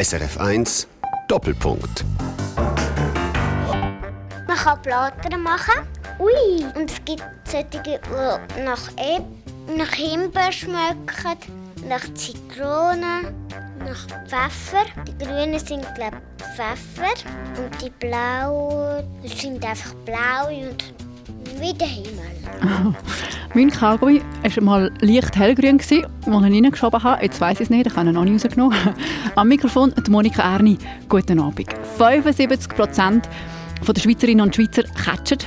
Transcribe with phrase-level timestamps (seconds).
[0.00, 0.86] SRF 1
[1.26, 2.04] Doppelpunkt.
[4.46, 5.82] Man kann Blattern machen.
[6.20, 6.64] Ui!
[6.76, 7.98] Und es gibt solche, die
[8.62, 9.18] nach, e
[9.76, 11.36] nach Himbeer schmecken,
[11.88, 13.34] nach Zitrone,
[13.80, 14.84] nach Pfeffer.
[15.04, 17.14] Die grünen sind, glaube ich, Pfeffer.
[17.56, 20.94] Und die blauen sind einfach blau und
[21.60, 22.94] wie der Himmel.
[23.54, 27.22] mein Kaugummi war mal leicht hellgrün, als ich ihn reingeschoben habe.
[27.22, 28.76] Jetzt weiss ich es nicht, ich habe ihn noch nicht rausgenommen.
[29.34, 30.78] Am Mikrofon die Monika Erni.
[31.08, 31.74] Guten Abend.
[31.98, 33.28] 75 Prozent
[33.86, 35.38] der Schweizerinnen und Schweizer catchen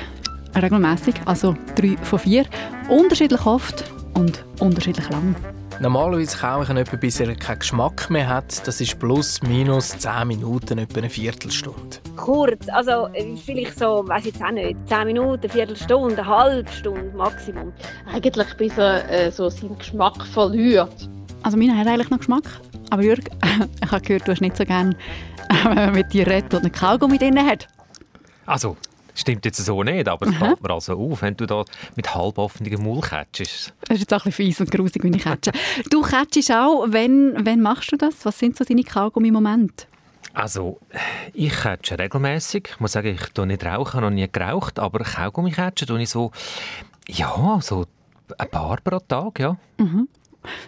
[0.56, 2.46] regelmäßig, also drei von vier.
[2.90, 5.36] Unterschiedlich oft und unterschiedlich lang.
[5.82, 8.68] Normalerweise kaufe ich ihn etwa, bis er keinen Geschmack mehr hat.
[8.68, 11.98] Das ist plus minus 10 Minuten, etwa eine Viertelstunde.
[12.18, 13.08] Kurz, also
[13.44, 17.74] vielleicht so, weiß ich jetzt auch nicht, 10 Minuten, eine Viertelstunde, eine halbe Stunde Maximum.
[18.14, 21.10] Eigentlich bis er äh, so seinen Geschmack verliert.
[21.42, 22.48] Also meiner hat eigentlich noch Geschmack.
[22.92, 23.32] Aber Jürg,
[23.84, 24.96] ich habe gehört, du hast nicht so gerne,
[25.64, 27.68] wenn man mit dir redet und einen Kaugummi drin hat.
[28.46, 28.78] Also,
[29.14, 32.38] Stimmt jetzt so nicht, aber es fällt mir also auf, wenn du da mit halb
[32.38, 33.74] offenem Maul catchest.
[33.82, 35.52] Das ist jetzt auch ein bisschen fies und grusig, wenn ich catche.
[35.90, 38.26] du catchest auch, wenn, wenn machst du das?
[38.26, 39.86] Was sind so deine Kaugummi-Momente?
[40.34, 40.80] Also,
[41.34, 42.70] ich catche regelmäßig.
[42.72, 46.02] Ich muss sagen, ich tue nicht rauchen, habe noch nie geraucht, aber Kaugummi catchen tue
[46.02, 46.32] ich so,
[47.08, 47.86] ja, so
[48.38, 49.58] ein paar pro Tag, ja.
[49.78, 50.08] Mhm.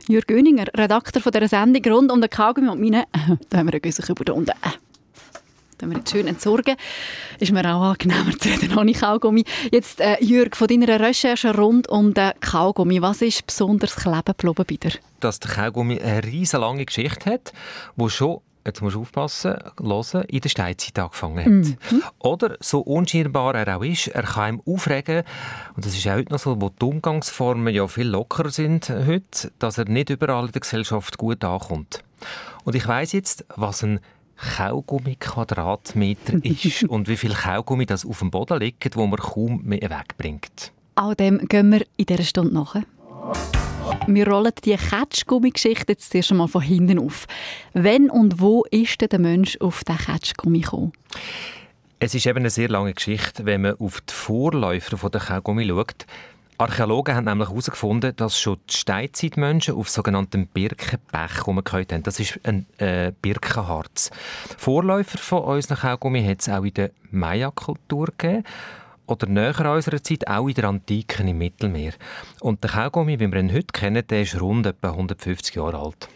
[0.07, 3.05] Jürg Göninger, Redakteur von dieser Sendung rund um den Kaugummi und meine,
[3.49, 4.51] da haben wir einen Güssig über unten
[5.83, 6.75] wenn wir jetzt schön entsorgen,
[7.39, 9.43] ist mir auch angenehmer zu reden ohne Kaugummi.
[9.71, 14.65] Jetzt, äh, Jürg, von deiner Recherche rund um den Kaugummi, was ist besonders kleben geblieben
[14.67, 14.99] bei dir?
[15.19, 17.53] Dass der Kaugummi eine riesige lange Geschichte hat,
[17.95, 21.91] wo schon jetzt musst du aufpassen, hören, in der Steinzeit angefangen hat.
[21.91, 22.03] Mhm.
[22.19, 25.23] Oder, so unscheinbar er auch ist, er kann ihm aufregen,
[25.75, 29.51] und das ist auch heute noch so, wo die Umgangsformen ja viel lockerer sind heute,
[29.59, 32.05] dass er nicht überall in der Gesellschaft gut ankommt.
[32.63, 33.99] Und ich weiß jetzt, was ein
[34.37, 39.89] Kaugummi-Quadratmeter ist und wie viel Kaugummi das auf dem Boden liegt, wo man kaum mehr
[39.89, 40.71] wegbringt.
[40.95, 42.75] All dem gehen wir in dieser Stunde nach.
[44.07, 47.25] Wir rollen die Ketschgummi-Geschichte jetzt zuerst einmal von hinten auf.
[47.73, 50.93] Wenn und wo ist denn der Mensch auf den Ketschgummi gekommen?
[51.99, 56.05] Es ist eben eine sehr lange Geschichte, wenn man auf die Vorläufer der Kaugummi schaut.
[56.57, 62.03] Archäologen haben nämlich herausgefunden, dass schon die Steinzeitmenschen auf sogenannten Birkenbech rumgehört haben.
[62.03, 64.11] Das ist ein äh, Birkenharz.
[64.57, 68.43] Vorläufer von unseren Kaugummi hat es auch in der Maya-Kultur gegeben
[69.07, 71.93] oder näher an unserer Zeit auch in der Antike im Mittelmeer.
[72.39, 76.07] Und der Kaugummi, wie wir ihn heute kennen, der ist rund etwa 150 Jahre alt.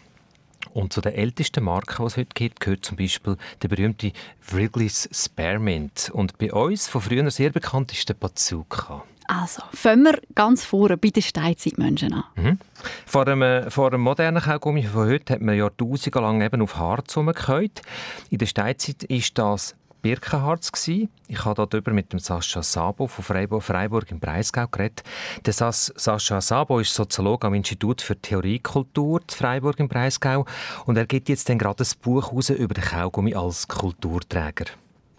[0.72, 4.12] Und zu den ältesten Marken, die es heute gibt, gehört zum Beispiel der berühmte
[4.50, 6.10] Wrigley's Spearmint.
[6.12, 9.02] Und bei uns von früher sehr bekannt ist der Bazooka.
[9.28, 12.24] Also, fangen wir ganz vorne bei den Steinzeitmenschen an.
[12.34, 12.58] Mhm.
[13.04, 17.14] Vor, einem, vor einem modernen Kaugummi von heute hat man Jahrtausende lang eben auf Harz
[17.14, 17.82] herumgehört.
[18.30, 20.72] In der Steinzeit war das Birkenharz.
[20.72, 21.10] Gewesen.
[21.26, 25.02] Ich habe darüber mit dem Sascha Sabo von Freiburg, Freiburg im Breisgau geredet.
[25.44, 30.46] Der Sas Sascha Sabo ist Soziologe am Institut für Theoriekultur in Freiburg im Breisgau
[30.86, 34.66] und er gibt jetzt gerade ein Buch über den Kaugummi als Kulturträger.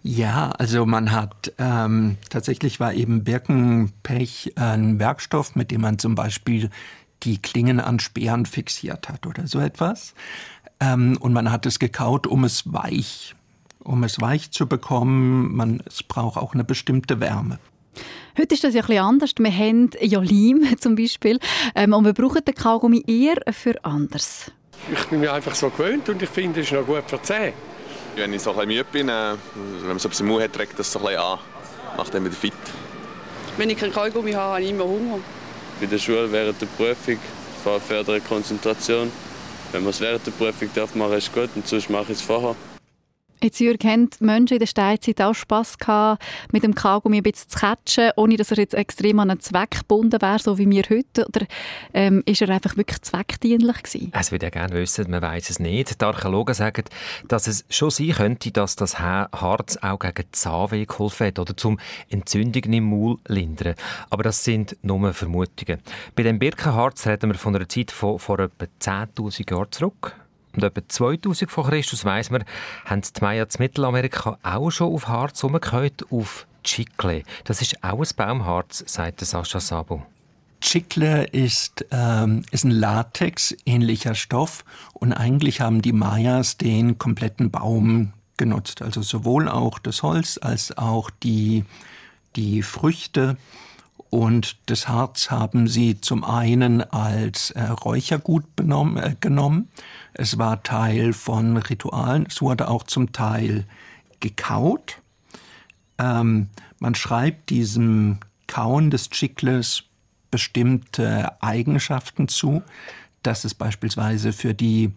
[0.02, 6.14] Ja, also man hat ähm, tatsächlich war eben Birkenpech ein Werkstoff, mit dem man zum
[6.14, 6.70] Beispiel
[7.22, 10.14] die Klingen an Speeren fixiert hat oder so etwas.
[10.80, 13.34] Ähm, und man hat es gekaut, um es weich,
[13.80, 15.54] um es weich zu bekommen.
[15.54, 17.58] Man, es braucht auch eine bestimmte Wärme.
[18.38, 19.34] Heute ist das ja ein bisschen anders.
[19.38, 21.38] Wir haben ja Leim zum Beispiel
[21.74, 24.50] ähm, und wir brauchen den Kaugummi eher für anders.
[24.90, 27.22] Ich bin mir einfach so gewöhnt und ich finde, es ist noch gut für die
[27.22, 27.52] Zähne.
[28.20, 29.32] Wenn ich so ein müde bin, äh,
[29.80, 31.38] wenn man so etwas im Mund hat, trägt das so ein an.
[31.96, 32.52] Macht dann wieder fit.
[33.56, 35.20] Wenn ich keinen Kaugummi habe, habe ich immer Hunger.
[35.80, 37.18] Bei der Schule während der Prüfung
[37.88, 39.10] fördere Konzentration.
[39.72, 42.20] Wenn man es während der Prüfung darf machen, ist gut und sonst mache ich es
[42.20, 42.56] vorher.
[43.42, 47.48] Jetzt, Jürg, haben Menschen in der Steinzeit auch Spass gehabt, mit dem Kaugummi ein bisschen
[47.48, 50.82] zu catchen, ohne dass er jetzt extrem an einen Zweck gebunden wäre, so wie wir
[50.90, 51.26] heute?
[51.26, 51.46] Oder
[51.94, 54.12] ähm, ist er einfach wirklich zweckdienlich gewesen?
[54.14, 56.02] Es würde ja gerne wissen, man weiß es nicht.
[56.02, 56.84] Die Archäologen sagen,
[57.28, 61.80] dass es schon sein könnte, dass das Harz auch gegen Zahnweh geholfen hat oder zum
[62.10, 63.74] Entzündungen im Maul lindern.
[64.10, 65.80] Aber das sind nur Vermutungen.
[66.14, 70.14] Bei dem Birkenharz reden wir von einer Zeit von vor etwa 10'000 Jahren zurück.
[70.54, 72.44] Und etwa 2000 vor Christus weiss man,
[72.84, 77.22] haben die Maya in Mittelamerika auch schon auf Harz umgehört, auf Chicle.
[77.44, 80.02] Das ist auch ein Baumharz, sagt Sascha Sabo.
[80.60, 88.12] Chicle ist, ähm, ist ein Latex-ähnlicher Stoff und eigentlich haben die Mayas den kompletten Baum
[88.36, 88.82] genutzt.
[88.82, 91.64] Also sowohl auch das Holz als auch die,
[92.36, 93.36] die Früchte
[94.10, 99.68] Und das Harz haben sie zum einen als äh, Räuchergut benommen, äh, genommen.
[100.14, 102.26] Es war Teil von Ritualen.
[102.28, 103.66] Es wurde auch zum Teil
[104.18, 104.98] gekaut.
[105.98, 106.48] Ähm,
[106.80, 108.18] man schreibt diesem
[108.48, 109.84] Kauen des Chicles
[110.32, 112.62] bestimmte Eigenschaften zu,
[113.22, 114.92] dass es beispielsweise für die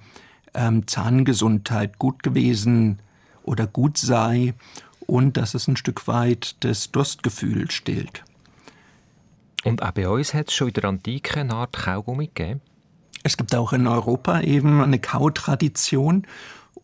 [0.56, 3.00] ähm, Zahngesundheit gut gewesen
[3.44, 4.56] oder gut sei
[5.06, 8.24] und dass es ein Stück weit das Durstgefühl stillt.
[9.63, 12.62] Und auch bei uns hat es schon in der Antike eine Art Kaugummi gegeben?
[13.24, 16.27] Es gibt auch in Europa eben eine Kautradition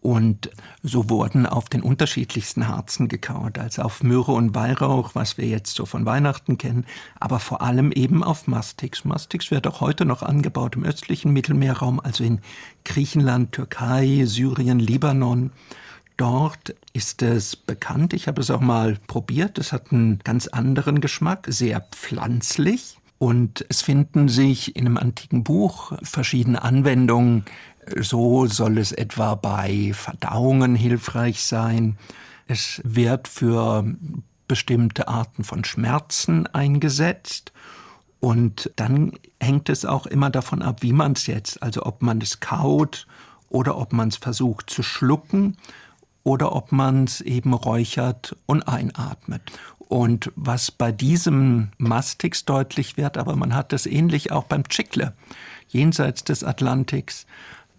[0.01, 0.49] und
[0.81, 5.75] so wurden auf den unterschiedlichsten Harzen gekaut, also auf Myrrhe und Weihrauch, was wir jetzt
[5.75, 6.85] so von Weihnachten kennen,
[7.19, 9.03] aber vor allem eben auf Mastix.
[9.03, 12.39] Mastix wird auch heute noch angebaut im östlichen Mittelmeerraum, also in
[12.85, 15.51] Griechenland, Türkei, Syrien, Libanon.
[16.19, 20.99] Dort ist es bekannt, ich habe es auch mal probiert, es hat einen ganz anderen
[20.99, 22.97] Geschmack, sehr pflanzlich.
[23.19, 27.45] Und es finden sich in einem antiken Buch verschiedene Anwendungen.
[27.95, 31.97] So soll es etwa bei Verdauungen hilfreich sein.
[32.47, 33.85] Es wird für
[34.49, 37.53] bestimmte Arten von Schmerzen eingesetzt.
[38.19, 42.19] Und dann hängt es auch immer davon ab, wie man es jetzt, also ob man
[42.19, 43.07] es kaut
[43.47, 45.55] oder ob man es versucht zu schlucken
[46.23, 49.41] oder ob man es eben räuchert und einatmet.
[49.79, 55.13] Und was bei diesem Mastix deutlich wird, aber man hat das ähnlich auch beim Chicle,
[55.67, 57.25] jenseits des Atlantiks,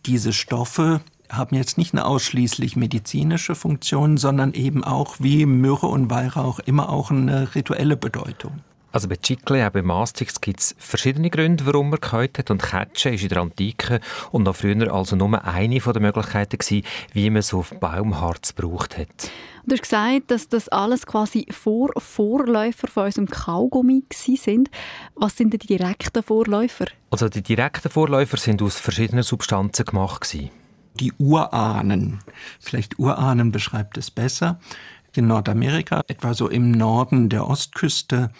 [0.06, 1.00] diese Stoffe
[1.30, 6.88] haben jetzt nicht eine ausschließlich medizinische Funktion, sondern eben auch wie Myrrhe und Weihrauch immer
[6.88, 8.60] auch eine rituelle Bedeutung.
[8.92, 12.50] Also bei Chicle, auch bei Mastix gibt es verschiedene Gründe, warum man gehört hat.
[12.50, 14.00] Und Ketschen ist in der Antike
[14.32, 18.98] und noch früher also nur eine der Möglichkeiten gewesen, wie man es auf Baumharz gebraucht
[18.98, 19.30] hat.
[19.66, 24.70] Du hast gesagt, dass das alles quasi Vor Vorläufer von unserem Kaugummi sind.
[25.14, 26.86] Was sind denn die direkten Vorläufer?
[27.10, 30.50] Also die direkten Vorläufer sind aus verschiedenen Substanzen gemacht gewesen.
[30.94, 32.18] Die Urahnen,
[32.58, 34.58] vielleicht Urahnen beschreibt es besser.
[35.12, 38.30] In Nordamerika, etwa so im Norden der Ostküste,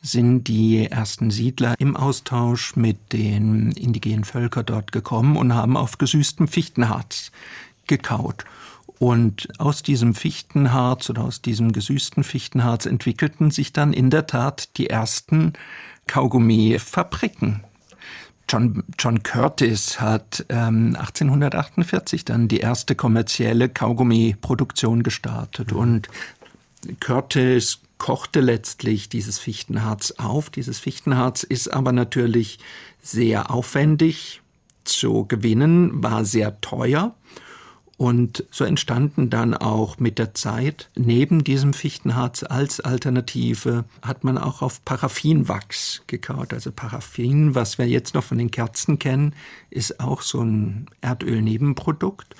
[0.00, 5.98] sind die ersten Siedler im Austausch mit den indigenen Völkern dort gekommen und haben auf
[5.98, 7.32] gesüßtem Fichtenharz
[7.86, 8.44] gekaut.
[9.00, 14.76] Und aus diesem Fichtenharz oder aus diesem gesüßten Fichtenharz entwickelten sich dann in der Tat
[14.76, 15.54] die ersten
[16.06, 17.64] Kaugummi-Fabriken.
[18.50, 25.70] John, John Curtis hat ähm, 1848 dann die erste kommerzielle Kaugummi-Produktion gestartet.
[25.70, 25.78] Mhm.
[25.78, 26.08] Und
[26.98, 30.50] Curtis kochte letztlich dieses Fichtenharz auf.
[30.50, 32.58] Dieses Fichtenharz ist aber natürlich
[33.00, 34.40] sehr aufwendig
[34.82, 37.14] zu gewinnen, war sehr teuer.
[38.00, 44.38] Und so entstanden dann auch mit der Zeit neben diesem Fichtenharz als Alternative hat man
[44.38, 46.54] auch auf Paraffinwachs gekaut.
[46.54, 49.34] Also Paraffin, was wir jetzt noch von den Kerzen kennen,
[49.68, 52.34] ist auch so ein Erdölnebenprodukt.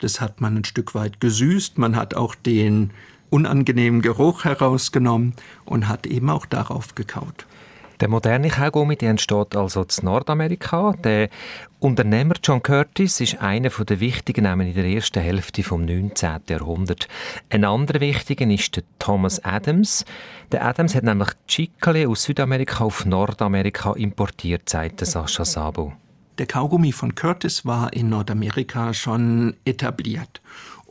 [0.00, 1.78] Das hat man ein Stück weit gesüßt.
[1.78, 2.90] Man hat auch den
[3.30, 5.34] unangenehmen Geruch herausgenommen
[5.64, 7.46] und hat eben auch darauf gekaut.
[8.00, 10.94] Der moderne Kaugummi der entsteht also in Nordamerika.
[11.04, 11.28] Der
[11.78, 16.40] Unternehmer John Curtis ist einer der wichtigen Namen in der ersten Hälfte des 19.
[16.48, 17.06] Jahrhunderts.
[17.50, 20.04] Ein anderer wichtiger ist der Thomas Adams.
[20.50, 25.92] Der Adams hat nämlich Chicle aus Südamerika auf Nordamerika importiert, sagt Sascha Sabo.
[26.38, 30.40] Der Kaugummi von Curtis war in Nordamerika schon etabliert.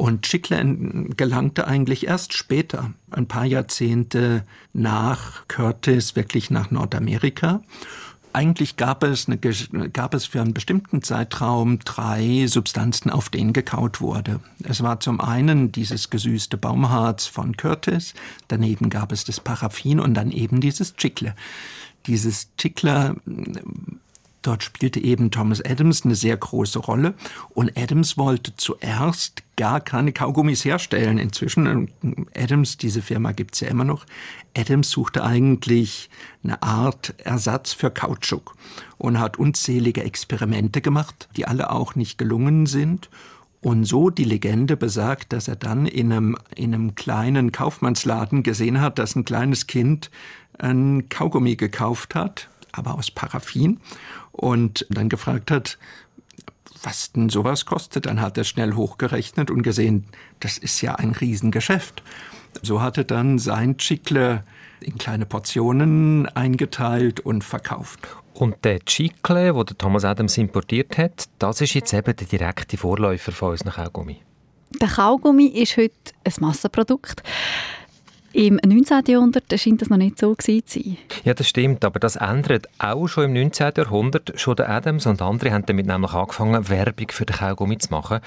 [0.04, 4.44] Und Chicle gelangte eigentlich erst später, ein paar Jahrzehnte
[4.74, 7.62] nach Curtis, wirklich nach Nordamerika.
[8.34, 14.02] Eigentlich gab es, eine, gab es für einen bestimmten Zeitraum drei Substanzen, auf denen gekaut
[14.02, 14.42] wurde.
[14.66, 18.14] Es war zum einen dieses gesüßte Baumharz von Curtis,
[18.50, 21.34] daneben gab es das Paraffin und dann eben dieses Chicle.
[22.08, 23.16] Dieses Chicle
[24.44, 27.16] Dort spielte eben Thomas Adams eine sehr große Rolle.
[27.54, 31.18] Und Adams wollte zuerst gar keine Kaugummis herstellen.
[31.18, 31.90] Inzwischen,
[32.36, 34.06] Adams, diese Firma gibt's ja immer noch,
[34.56, 36.10] Adams suchte eigentlich
[36.44, 38.56] eine Art Ersatz für Kautschuk
[38.98, 43.10] und hat unzählige Experimente gemacht, die alle auch nicht gelungen sind.
[43.62, 48.82] Und so die Legende besagt, dass er dann in einem, in einem kleinen Kaufmannsladen gesehen
[48.82, 50.12] hat, dass ein kleines Kind
[50.60, 53.80] ein Kaugummi gekauft hat, aber aus Paraffin
[54.32, 55.78] und dann gefragt hat,
[56.84, 58.06] was denn sowas kostet.
[58.06, 60.06] Dann hat er schnell hochgerechnet und gesehen,
[60.42, 62.04] das ist ja ein Riesengeschäft.
[62.62, 64.44] So hatte dann sein Chicle
[64.82, 68.00] in kleine Portionen eingeteilt und verkauft.
[68.34, 73.32] Und der Chicle, den Thomas Adams importiert hat, das ist jetzt eben der direkte Vorläufer
[73.32, 74.18] von unserem Kaugummi.
[74.82, 77.22] Der Kaugummi ist heute ein Massenprodukt.
[78.36, 79.04] Im 19.
[79.10, 80.98] Jahrhundert scheint das noch nicht so gewesen zu sein.
[81.24, 83.74] Ja, das stimmt, aber das ändert auch schon im 19.
[83.78, 84.34] Jahrhundert.
[84.38, 88.22] Schon der Adams und andere haben damit nämlich angefangen, Werbung für den Kaugummi zu machen.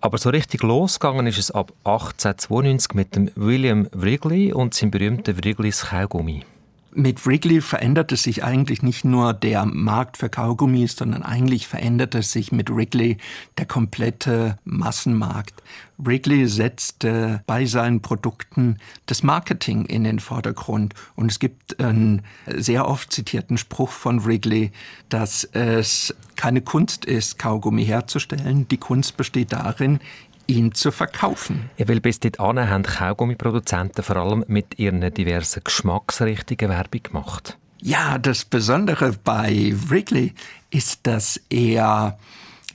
[0.00, 5.36] Aber so richtig losgegangen ist es ab 1892 mit dem William Wrigley und seinem berühmten
[5.36, 6.44] Wrigleys Kaugummi.
[6.92, 12.50] Mit Wrigley veränderte sich eigentlich nicht nur der Markt für Kaugummis, sondern eigentlich veränderte sich
[12.50, 13.18] mit Wrigley
[13.58, 15.62] der komplette Massenmarkt.
[16.04, 20.94] Wrigley setzte bei seinen Produkten das Marketing in den Vordergrund.
[21.16, 24.72] Und es gibt einen sehr oft zitierten Spruch von Wrigley,
[25.08, 28.66] dass es keine Kunst ist, Kaugummi herzustellen.
[28.68, 30.00] Die Kunst besteht darin,
[30.46, 31.70] ihn zu verkaufen.
[31.76, 37.56] Ja, weil bis dahin haben Kaugummiproduzenten vor allem mit ihren diversen Geschmacksrichtungen Werbung gemacht.
[37.82, 40.34] Ja, das Besondere bei Wrigley
[40.70, 42.18] ist, dass er,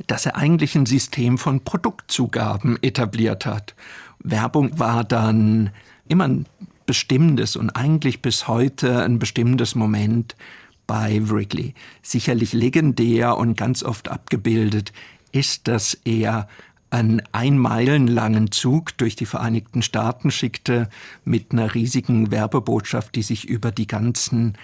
[0.08, 3.76] dass er eigentlich ein System von Produktzugaben etabliert hat.
[4.20, 5.72] Werbung war dann
[6.08, 6.46] immer ein
[6.86, 10.36] bestimmendes und eigentlich bis heute ein bestimmendes Moment
[10.88, 11.74] bei Wrigley.
[12.02, 14.94] Sicherlich legendär und ganz oft abgebildet
[15.32, 16.48] ist, dass er
[16.92, 20.90] einen einmeilenlangen Zug durch die Vereinigten Staaten schickte
[21.26, 24.58] mit einer riesigen Werbebotschaft, die sich über die ganzen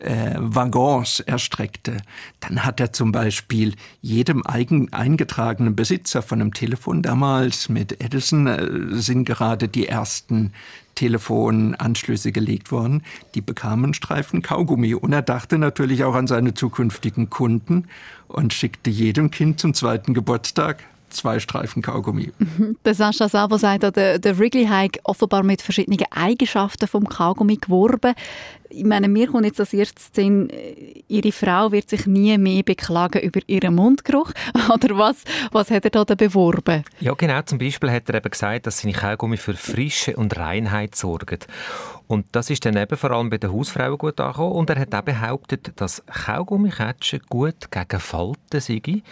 [0.00, 1.98] äh, Waggons erstreckte.
[2.40, 8.46] Dann hat er zum Beispiel jedem eigen eingetragenen Besitzer von einem Telefon damals mit Edison
[8.46, 10.52] äh, sind gerade die ersten
[10.94, 13.02] Telefonanschlüsse gelegt worden.
[13.34, 14.94] Die bekamen Streifen Kaugummi.
[14.94, 17.86] Und er dachte natürlich auch an seine zukünftigen Kunden
[18.28, 22.32] und schickte jedem Kind zum zweiten Geburtstag zwei Streifen Kaugummi.
[22.84, 28.14] Der Sascha selber sagt, der, der Wrigley hat offenbar mit verschiedenen Eigenschaften vom Kaugummi geworben.
[28.72, 30.48] Ich meine, mir kommt jetzt als erstes Sinn,
[31.08, 34.30] ihre Frau wird sich nie mehr beklagen über ihren Mundgeruch.
[34.72, 36.84] Oder was, was hat er da beworben?
[37.00, 37.42] Ja, genau.
[37.42, 41.40] Zum Beispiel hat er eben gesagt, dass seine Kaugummi für Frische und Reinheit sorgen.
[42.06, 44.52] Und das ist dann eben vor allem bei den Hausfrauen gut angekommen.
[44.52, 49.02] Und er hat auch behauptet, dass Kaugummiketschen gut gegen Falten sei.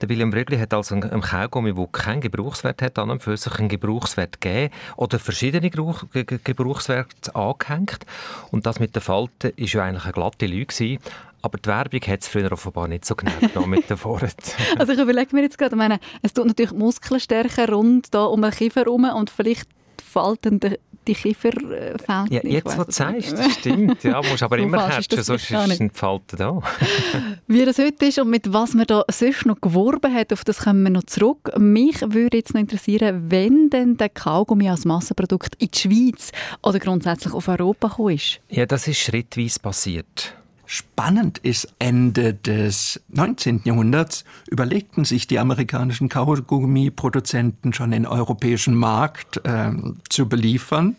[0.00, 3.58] Der William Wrigley hat also einen Kaugummi, der keinen Gebrauchswert hat, an und für sich
[3.58, 8.06] einen Gebrauchswert gegeben oder verschiedene Gebrauchswerte angehängt.
[8.50, 10.98] Und das mit den Falten war ja eigentlich eine glatte Lüge.
[11.40, 13.90] Aber die Werbung hat es früher offenbar nicht so genau genommen mit
[14.78, 18.42] also ich überlege mir jetzt gerade, meine, es tut natürlich Muskeln stärken rund da um
[18.42, 19.68] den Kiefer herum und vielleicht
[20.08, 20.60] Falten
[21.08, 22.26] die Kieferfältchen.
[22.30, 24.04] Ja, jetzt, wo du sagst, das stimmt.
[24.04, 26.60] Ja, musst aber immer catchen, sonst ist ein Falten da.
[27.46, 30.58] Wie das heute ist und mit was man da sonst noch geworben hat, auf das
[30.60, 31.50] kommen wir noch zurück.
[31.58, 36.30] Mich würde jetzt noch interessieren, wenn denn der Kaugummi als Massenprodukt in die Schweiz
[36.62, 38.40] oder grundsätzlich auf Europa gekommen ist.
[38.48, 40.34] Ja, das ist schrittweise passiert.
[40.70, 43.62] Spannend ist, Ende des 19.
[43.64, 49.72] Jahrhunderts überlegten sich die amerikanischen Kaugummi-Produzenten schon den europäischen Markt äh,
[50.10, 50.98] zu beliefern.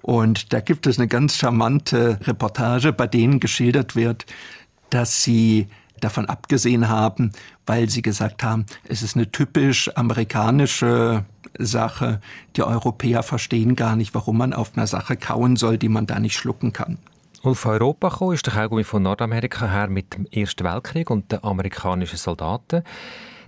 [0.00, 4.26] Und da gibt es eine ganz charmante Reportage, bei denen geschildert wird,
[4.90, 5.66] dass sie
[5.98, 7.32] davon abgesehen haben,
[7.66, 11.24] weil sie gesagt haben, es ist eine typisch amerikanische
[11.58, 12.20] Sache.
[12.54, 16.20] Die Europäer verstehen gar nicht, warum man auf einer Sache kauen soll, die man da
[16.20, 16.98] nicht schlucken kann.
[17.42, 21.42] Auf Europa kam ist der Kaugummi von Nordamerika her mit dem Ersten Weltkrieg und den
[21.42, 22.82] amerikanischen Soldaten.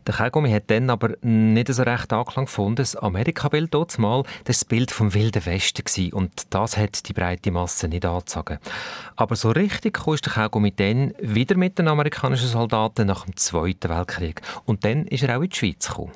[0.06, 2.76] Der Kaugummi hat dann aber nicht so recht Anklang gefunden.
[2.76, 6.14] Das Amerika-Bild dort mal, das Bild vom Wilden Westen gewesen.
[6.14, 8.58] und das hat die breite Masse nicht angezogen.
[9.14, 13.90] Aber so richtig kam der Kaugummi dann wieder mit den amerikanischen Soldaten nach dem Zweiten
[13.90, 14.40] Weltkrieg.
[14.64, 16.12] Und dann ist er auch in die Schweiz gekommen.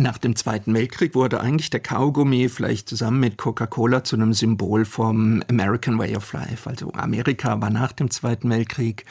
[0.00, 4.86] Nach dem Zweiten Weltkrieg wurde eigentlich der Kaugummi vielleicht zusammen mit Coca-Cola zu einem Symbol
[4.86, 6.68] vom American Way of Life.
[6.68, 9.04] Also Amerika war nach dem Zweiten Weltkrieg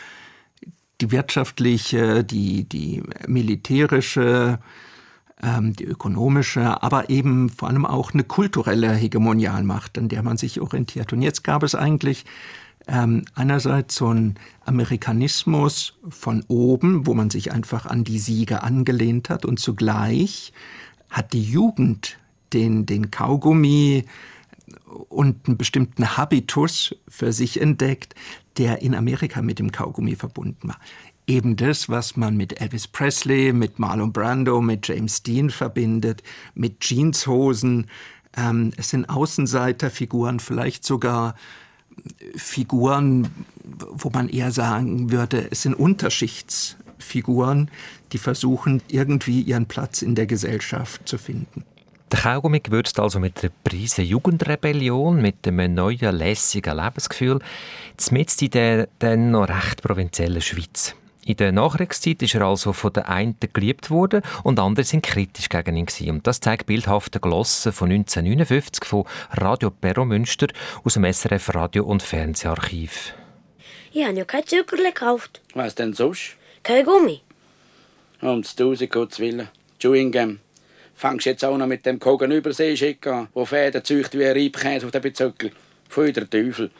[1.00, 4.58] die wirtschaftliche, die, die militärische,
[5.44, 10.60] ähm, die ökonomische, aber eben vor allem auch eine kulturelle Hegemonialmacht, an der man sich
[10.60, 11.14] orientiert.
[11.14, 12.26] Und jetzt gab es eigentlich
[12.90, 19.30] ähm, einerseits so ein Amerikanismus von oben, wo man sich einfach an die Siege angelehnt
[19.30, 20.54] hat und zugleich
[21.10, 22.18] hat die Jugend
[22.54, 24.06] den, den Kaugummi
[25.10, 28.16] und einen bestimmten Habitus für sich entdeckt,
[28.58, 30.80] der in Amerika mit dem Kaugummi verbunden war.
[31.28, 36.24] Eben das, was man mit Elvis Presley, mit Marlon Brando, mit James Dean verbindet,
[36.56, 37.86] mit Jeanshosen.
[38.36, 41.36] Ähm, es sind Außenseiterfiguren, vielleicht sogar
[42.36, 43.30] Figuren,
[43.64, 47.70] wo man eher sagen würde, es sind Unterschichtsfiguren,
[48.12, 51.64] die versuchen, irgendwie ihren Platz in der Gesellschaft zu finden.
[52.12, 57.40] Der Kaugummi gewürzt also mit einer Prise Jugendrebellion, mit einem neuen, lässigen Lebensgefühl,
[58.10, 60.96] mitten in der dann noch recht provinziellen Schweiz.
[61.30, 65.48] In der Nachkriegszeit ist er also von den einen geliebt worden und andere sind kritisch
[65.48, 66.10] gegen ihn gewesen.
[66.10, 70.48] Und das zeigt bildhafte Glosse von 1959 von Radio Perro Münster
[70.84, 73.14] aus dem SRF Radio- und Fernseharchiv.
[73.94, 75.40] Ich habe ja kein Zuckerle gekauft.
[75.54, 76.36] Was denn sonst?
[76.64, 77.22] Kein Gummi.
[78.22, 79.50] Um das Tausend Gottes Willen.
[79.80, 80.40] Chewing Gum.
[80.96, 84.88] Fangst jetzt auch noch mit dem Kogen Überseeschick an, wo Fäden zücht wie ein Reibkäse
[84.88, 85.52] auf den Bezöckel.
[85.90, 86.72] Pfui der Teufel.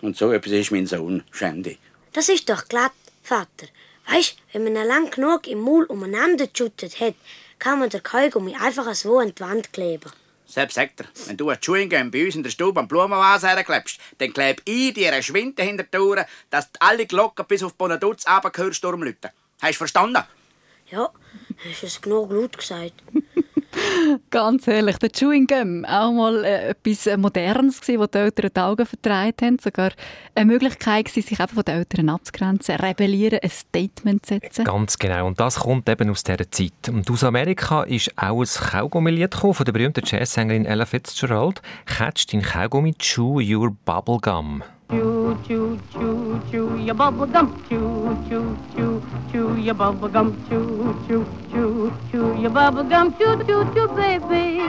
[0.00, 1.76] Und so etwas ist mein Sohn, Shandy.
[2.12, 2.92] Das ist doch glatt,
[3.30, 3.68] Vater.
[4.08, 7.14] Weißt, wenn man ihn lang genug im Maul umeinander geschüttet hat,
[7.60, 10.10] kann man den Kaugummi einfach so an die Wand kleben.
[10.46, 13.46] Selbst sagt er, wenn du ein Chewing Gum bei uns in der Stube am Blumenvase
[13.46, 17.74] herklebst, dann kleb ich dir eine Schwinte hinter die Ohren, dass alle Glocken bis auf
[17.74, 19.30] Bonaduz runterhörst durchläuten.
[19.62, 20.24] Hast du verstanden?
[20.90, 21.12] Ja,
[21.64, 23.00] hast es genug laut gesagt.
[24.30, 28.60] Ganz ehrlich, der Chewing Gum, auch mal äh, etwas Modernes gewesen, wo die Eltern die
[28.60, 29.58] Augen vertreibt haben.
[29.58, 29.92] Sogar
[30.34, 34.64] eine Möglichkeit gewesen, sich eben von den Eltern abzugrenzen, rebellieren, ein Statement zu setzen.
[34.64, 35.26] Ganz genau.
[35.26, 36.88] Und das kommt eben aus dieser Zeit.
[36.88, 41.62] Und aus Amerika ist auch ein Kaugummilied von der berühmten Jazzsängerin Ella Fitzgerald.
[41.86, 44.62] «Catch dein Kaugummi, chew your bubblegum».
[44.90, 47.54] Chew, chew, chew, chew your bubble gum.
[47.68, 50.34] Chew, chew, chew, chew your bubble gum.
[50.48, 53.14] Chew, chew, chew, chew your bubble gum.
[53.16, 54.60] Chew, chew, chew, baby.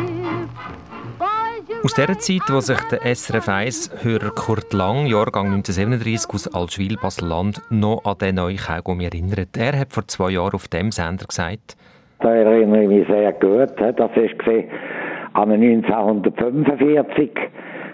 [1.84, 7.62] Aus der Zeit, wo sich der SRF 1-Hörer Kurt Lang, Jahrgang 1937 aus Altschwil, Basel-Land,
[7.72, 9.58] noch an den neuen Kaugummi erinnert.
[9.58, 11.75] Er hat vor zwei Jahren auf dem Sender gesagt,
[12.20, 13.72] Da erinnere ich mich sehr gut.
[13.78, 14.10] Das war
[15.34, 17.32] am 1945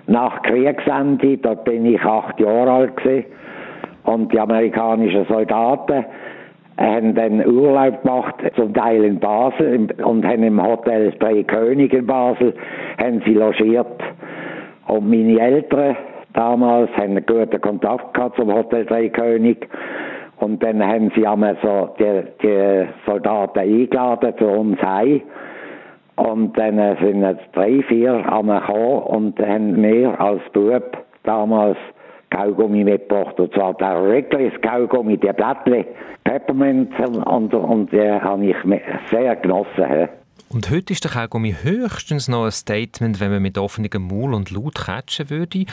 [0.07, 1.37] nach Kriegsende.
[1.37, 3.25] Dort bin ich acht Jahre alt gewesen.
[4.07, 6.05] und die amerikanischen Soldaten
[6.77, 12.05] haben dann Urlaub gemacht, zum Teil in Basel und haben im Hotel Drei König in
[12.05, 12.53] Basel
[12.97, 14.01] haben sie logiert.
[14.87, 15.97] Und meine Eltern
[16.33, 19.67] damals haben einen guten Kontakt gehabt zum Hotel Drei König.
[20.39, 25.21] Und dann haben sie einmal so die, die Soldaten eingeladen zu uns heim.
[26.17, 31.77] Und dann äh, sind jetzt drei, vier einmal gekommen und haben mir als Bub damals
[32.31, 33.39] Kaugummi mitgebracht.
[33.39, 35.85] Und zwar der Wrigley's Kaugummi, die Blättli,
[36.23, 38.55] Peppermint und, und, und die habe ich
[39.11, 40.09] sehr genossen.
[40.49, 44.49] Und heute ist der Kaugummi höchstens noch ein Statement, wenn man mit offenem Maul und
[44.49, 45.65] laut catchen würde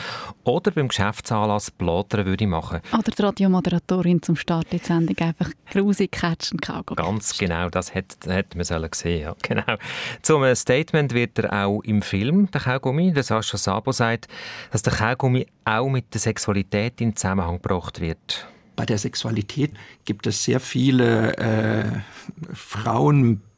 [0.43, 2.81] oder beim Geschäftsanlass Plaudern würde machen.
[2.91, 6.97] Oder die Radiomoderatorin zum Start der Sendung einfach grusig catchen Kaugummi.
[6.97, 9.77] Ganz genau, das hätte, hätte man sollen sehen ja, genau.
[10.21, 14.27] Zum äh, Statement wird er auch im Film, der Kaugummi, der Sascha Sabo sagt,
[14.71, 18.45] dass der Kaugummi auch mit der Sexualität in Zusammenhang gebracht wird.
[18.75, 19.71] Bei der Sexualität
[20.03, 21.85] gibt es sehr viele äh,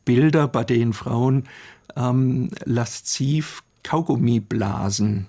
[0.07, 1.43] Frauenbilder, bei denen Frauen
[1.95, 5.27] ähm, lasziv Kaugummi blasen.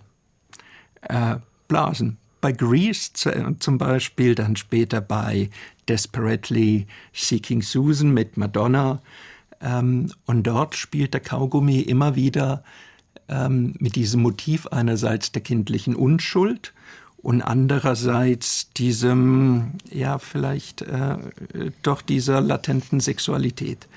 [1.02, 1.36] Äh,
[1.66, 2.16] blasen.
[2.40, 5.50] Bei Grease z- zum Beispiel, dann später bei
[5.88, 9.00] Desperately Seeking Susan mit Madonna.
[9.60, 12.62] Ähm, und dort spielt der Kaugummi immer wieder
[13.28, 16.72] ähm, mit diesem Motiv einerseits der kindlichen Unschuld
[17.20, 21.16] und andererseits diesem, ja, vielleicht äh,
[21.82, 23.88] doch dieser latenten Sexualität.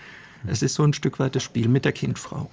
[0.48, 2.50] Es ist so ein Stück weit das Spiel mit der Kindfrau.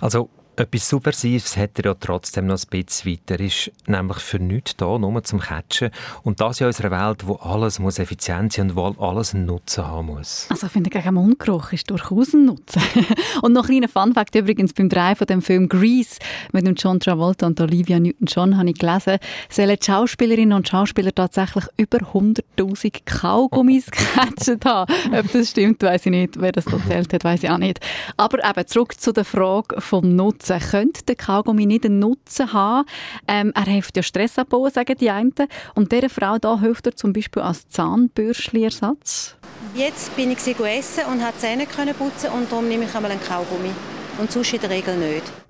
[0.00, 3.40] Also etwas Subversives hat er ja trotzdem noch ein bisschen weiter.
[3.40, 5.90] Er ist nämlich für nichts da, nur zum Catchen.
[6.22, 9.86] Und das in unserer Welt, wo alles muss effizient sein und wo alles einen Nutzen
[9.86, 10.46] haben muss.
[10.50, 12.82] Also ich finde, gegen Mundgeruch ist durchaus ein Nutzen.
[13.42, 16.18] und noch ein kleiner Funfact übrigens beim Drei von dem Film «Grease»
[16.52, 21.14] mit dem John Travolta und Olivia Newton-John habe ich gelesen, sollen die Schauspielerinnen und Schauspieler
[21.14, 24.92] tatsächlich über 100'000 Kaugummis gecatcht haben.
[25.12, 26.40] Ob das stimmt, weiß ich nicht.
[26.40, 27.80] Wer das erzählt hat, weiß ich auch nicht.
[28.16, 30.43] Aber eben zurück zu der Frage vom Nutzen.
[30.70, 32.86] Könnte der Kaugummi nicht einen Nutzen haben?
[33.26, 35.32] Ähm, er hilft ja Stress abbauen, sagen die einen.
[35.74, 39.36] Und dieser Frau da hilft er zum Beispiel als Zahnbürstli-Ersatz.
[39.74, 43.22] Jetzt bin ich sie essen und konnte Zähne putzen und darum nehme ich einmal einen
[43.22, 43.70] Kaugummi.
[44.18, 45.43] Und sonst in der Regel nicht.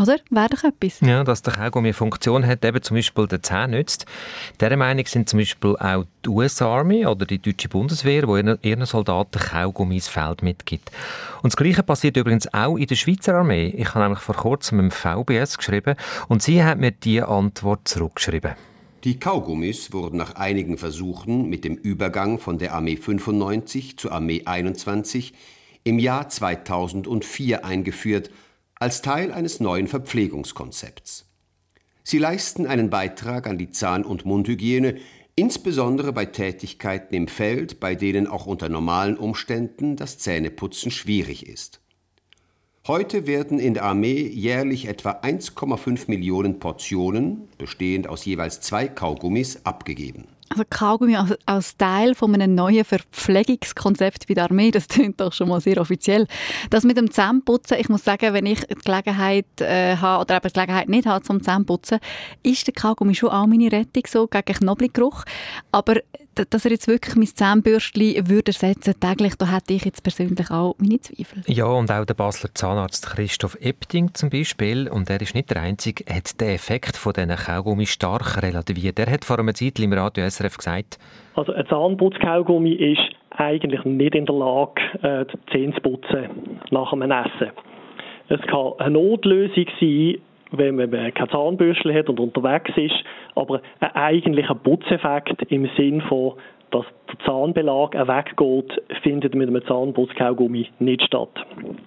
[0.00, 0.16] Oder?
[0.30, 1.00] Wäre doch etwas.
[1.00, 4.06] Ja, dass der Kaugummi eine Funktion hat, eben zum Beispiel den Zähnen nützt.
[4.58, 9.38] Dieser Meinung sind zum Beispiel auch die US-Army oder die deutsche Bundeswehr, die ihren, Soldaten
[9.38, 10.90] Kaugummi ins Feld mitgibt.
[11.42, 13.68] Und das Gleiche passiert übrigens auch in der Schweizer Armee.
[13.76, 15.96] Ich habe nämlich vor kurzem im VBS geschrieben
[16.28, 18.52] und sie hat mir diese Antwort zurückgeschrieben.
[19.04, 24.42] Die Kaugummis wurden nach einigen Versuchen mit dem Übergang von der Armee 95 zur Armee
[24.46, 25.34] 21
[25.84, 28.30] im Jahr 2004 eingeführt
[28.82, 31.26] als Teil eines neuen Verpflegungskonzepts.
[32.02, 34.96] Sie leisten einen Beitrag an die Zahn- und Mundhygiene,
[35.36, 41.80] insbesondere bei Tätigkeiten im Feld, bei denen auch unter normalen Umständen das Zähneputzen schwierig ist.
[42.88, 49.60] Heute werden in der Armee jährlich etwa 1,5 Millionen Portionen, bestehend aus jeweils zwei Kaugummis,
[49.62, 50.26] abgegeben.
[50.52, 55.32] Also Kaugummi als, als Teil von einem neuen Verpflegungskonzept bei der Armee, das klingt doch
[55.32, 56.26] schon mal sehr offiziell.
[56.68, 60.48] Das mit dem Zähneputzen, ich muss sagen, wenn ich die Gelegenheit äh, habe oder eben
[60.48, 62.00] die Gelegenheit nicht habe zum Zähneputzen,
[62.42, 65.24] ist der Kaugummi schon auch meine Rettung so gegen Knoblauchgeruch.
[65.70, 65.94] Aber
[66.34, 70.74] dass er jetzt wirklich mein Zahnbürstchen würde ersetzen täglich, da hätte ich jetzt persönlich auch
[70.78, 71.42] meine Zweifel.
[71.46, 75.62] Ja, und auch der Basler Zahnarzt Christoph Epting zum Beispiel, und er ist nicht der
[75.62, 78.98] Einzige, hat den Effekt von diesen Kaugummi stark relativiert.
[78.98, 80.98] Er hat vor einer Zeit im Radio SRF gesagt,
[81.34, 86.28] also ein Zahnputzkaugummi ist eigentlich nicht in der Lage, äh, die Zähne zu putzen
[86.70, 87.50] nach dem Essen.
[88.28, 90.16] Es kann eine Notlösung sein,
[90.52, 96.34] wenn man Zahnbürstel hat und unterwegs ist, aber ein eigentlicher Putzeffekt im Sinn von,
[96.72, 101.28] dass der Zahnbelag weggeht, findet mit einem Zahnputzkaugummi nicht statt.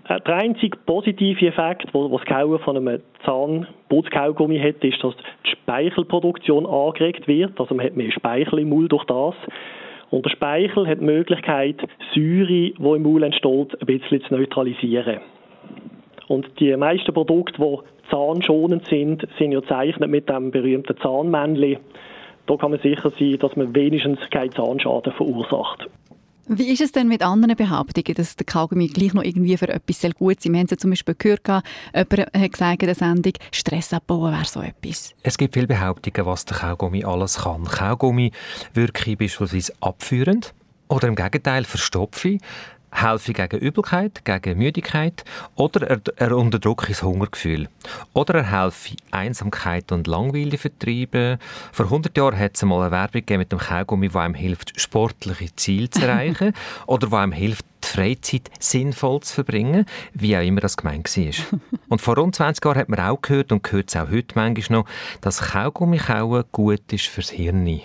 [0.07, 5.51] Äh, der einzige positive Effekt, wo das Kauen von einem Zahnputzkaugummi hat, ist, dass die
[5.51, 7.59] Speichelproduktion angeregt wird.
[7.59, 9.33] Also man hat mehr Speichel im Mund durch das.
[10.11, 11.77] Und der Speichel hat die Möglichkeit,
[12.13, 15.19] Säure, die im Mund entsteht, ein bisschen zu neutralisieren.
[16.27, 21.77] Und die meisten Produkte, die zahnschonend sind, sind ja gezeichnet mit dem berühmten Zahnmännchen.
[22.47, 25.87] Da kann man sicher sein, dass man wenigstens keinen Zahnschaden verursacht.
[26.47, 30.01] Wie ist es denn mit anderen Behauptungen, dass der Kaugummi gleich noch irgendwie für etwas
[30.01, 30.51] sehr gut ist?
[30.51, 34.45] Wir haben es zum Beispiel gehört, jemand hat gesagt in der Sendung, Stress abbauen wäre
[34.45, 35.15] so etwas.
[35.23, 37.63] Es gibt viele Behauptungen, was der Kaugummi alles kann.
[37.63, 38.31] Kaugummi
[38.75, 40.53] wirke beispielsweise abführend
[40.87, 42.37] oder im Gegenteil verstopfe
[42.95, 45.23] helfe gegen Übelkeit, gegen Müdigkeit
[45.55, 47.67] oder er, er unterdrücke das Hungergefühl.
[48.13, 51.37] Oder er helfe Einsamkeit und Langweile vertreiben.
[51.71, 54.79] Vor 100 Jahren hat es mal eine Werbung gegeben mit dem Kaugummi, der einem hilft,
[54.79, 56.53] sportliche Ziele zu erreichen
[56.87, 61.59] oder der einem hilft, die Freizeit sinnvoll zu verbringen, wie auch immer das gemeint war.
[61.89, 64.79] Und vor rund 20 Jahren hat man auch gehört und hört es auch heute manchmal
[64.79, 64.89] noch,
[65.21, 67.81] dass Kaugummi kauen gut ist fürs Hirn.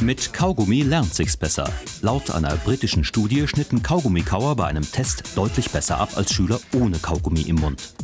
[0.00, 1.70] Mit Kaugummi lernt sich's besser.
[2.02, 6.98] Laut einer britischen Studie schnitten Kaugummikauer bei einem Test deutlich besser ab als Schüler ohne
[6.98, 7.94] Kaugummi im Mund.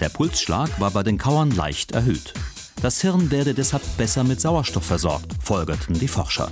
[0.00, 2.34] Der Pulsschlag war bei den Kauern leicht erhöht.
[2.80, 6.50] Das Hirn werde deshalb besser mit Sauerstoff versorgt, folgerten die Forscher.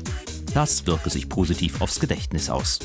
[0.53, 2.79] Das wirke sich positiv aufs Gedächtnis aus.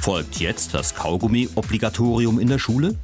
[0.00, 2.96] Folgt jetzt das Kaugummi-Obligatorium in der Schule?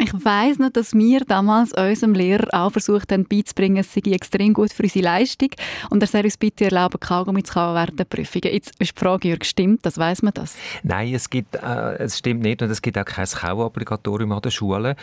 [0.00, 4.54] Ich weiss noch, dass wir damals unserem Lehrer auch versucht haben beizubringen, es sei extrem
[4.54, 5.50] gut für unsere Leistung
[5.90, 8.52] und er soll uns bitte erlauben, Kaugummi zu kauen während der Prüfungen.
[8.52, 9.98] Jetzt ist die Frage, Jörg, stimmt das?
[9.98, 10.54] Weiss man das?
[10.84, 14.50] Nein, es, gibt, äh, es stimmt nicht und es gibt auch kein Kauobligatorium an der
[14.50, 14.94] Schule.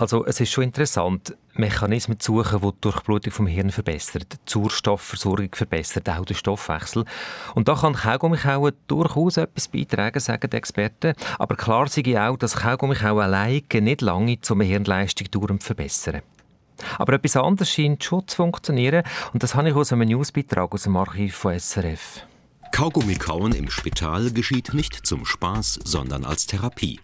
[0.00, 4.36] Also es ist schon interessant, Mechanismen zu suchen, die die Durchblutung vom Hirn verbessern, die
[4.46, 7.04] Sauerstoffversorgung verbessern, auch den Stoffwechsel.
[7.54, 11.12] Und da kann Kaugummikauen durchaus etwas beitragen, sagen die Experten.
[11.38, 16.22] Aber klar sei auch, dass Kaugummikauen alleine nicht lange zur Hirnleistung dauernd verbessern.
[16.98, 19.02] Aber etwas anderes scheint schon zu funktionieren
[19.34, 22.26] und das habe ich aus einem Newsbeitrag aus dem Archiv von SRF.
[22.72, 27.00] Kaugummikauen im Spital geschieht nicht zum Spaß, sondern als Therapie.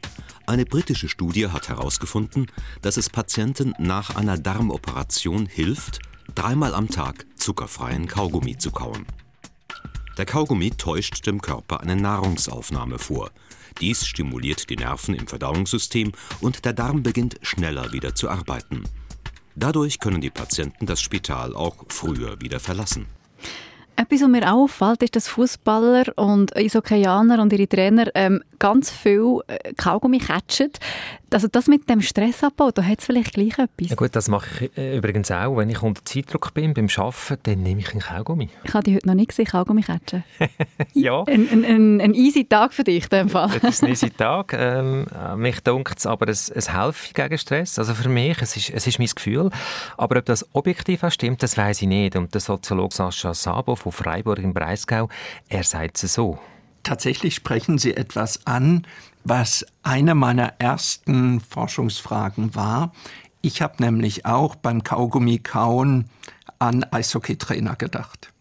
[0.46, 2.46] Eine britische Studie hat herausgefunden,
[2.80, 5.98] dass es Patienten nach einer Darmoperation hilft,
[6.36, 9.06] dreimal am Tag zuckerfreien Kaugummi zu kauen.
[10.16, 13.32] Der Kaugummi täuscht dem Körper eine Nahrungsaufnahme vor.
[13.80, 18.84] Dies stimuliert die Nerven im Verdauungssystem und der Darm beginnt schneller wieder zu arbeiten.
[19.56, 23.06] Dadurch können die Patienten das Spital auch früher wieder verlassen.
[23.98, 29.40] Etwas, was mir auffällt, ist, dass Fußballer und Isokaianer und ihre Trainer ähm, ganz viel
[29.46, 30.70] äh, Kaugummi catchen.
[31.32, 33.90] Also das mit dem Stressabbau, da hat es vielleicht gleich etwas.
[33.90, 35.56] Ja gut, das mache ich äh, übrigens auch.
[35.56, 38.48] Wenn ich unter Zeitdruck bin, beim Arbeiten, dann nehme ich einen Kaugummi.
[38.64, 40.22] Ich habe dich heute noch nicht gesehen, Kaugummi catchen.
[40.94, 41.24] ja.
[41.24, 43.50] Ein, ein, ein, ein, easy Tag für dich in dem Fall.
[43.60, 44.52] das ist ein easy Tag.
[44.52, 47.78] Ähm, mich dunkt es, aber es, es hilft gegen Stress.
[47.78, 49.50] Also für mich, es ist, es ist mein Gefühl.
[49.96, 52.14] Aber ob das objektiv auch stimmt, das weiß ich nicht.
[52.14, 55.08] Und der Soziologe Sascha Sabo von Freiburg im Breisgau,
[55.48, 56.38] er sagt es so.
[56.84, 58.86] Tatsächlich sprechen Sie etwas an,
[59.28, 62.92] was eine meiner ersten Forschungsfragen war.
[63.42, 66.06] Ich habe nämlich auch beim Kaugummi kauen
[66.58, 68.32] an Eishockeytrainer gedacht.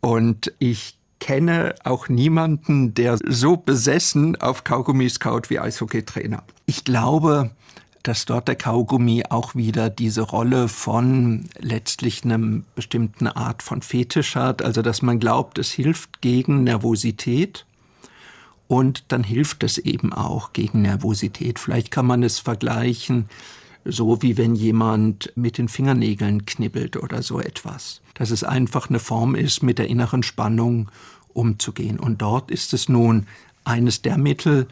[0.00, 6.44] Und ich kenne auch niemanden, der so besessen auf Kaugummis kaut wie Eishockeytrainer.
[6.66, 7.50] Ich glaube,
[8.04, 14.36] dass dort der Kaugummi auch wieder diese Rolle von letztlich einem bestimmten Art von Fetisch
[14.36, 17.66] hat, also dass man glaubt, es hilft gegen Nervosität
[18.68, 21.58] und dann hilft es eben auch gegen Nervosität.
[21.58, 23.26] Vielleicht kann man es vergleichen,
[23.84, 28.00] so wie wenn jemand mit den Fingernägeln knibbelt oder so etwas.
[28.14, 30.90] Dass es einfach eine Form ist, mit der inneren Spannung
[31.32, 32.00] umzugehen.
[32.00, 33.26] Und dort ist es nun
[33.64, 34.66] eines der Mittel,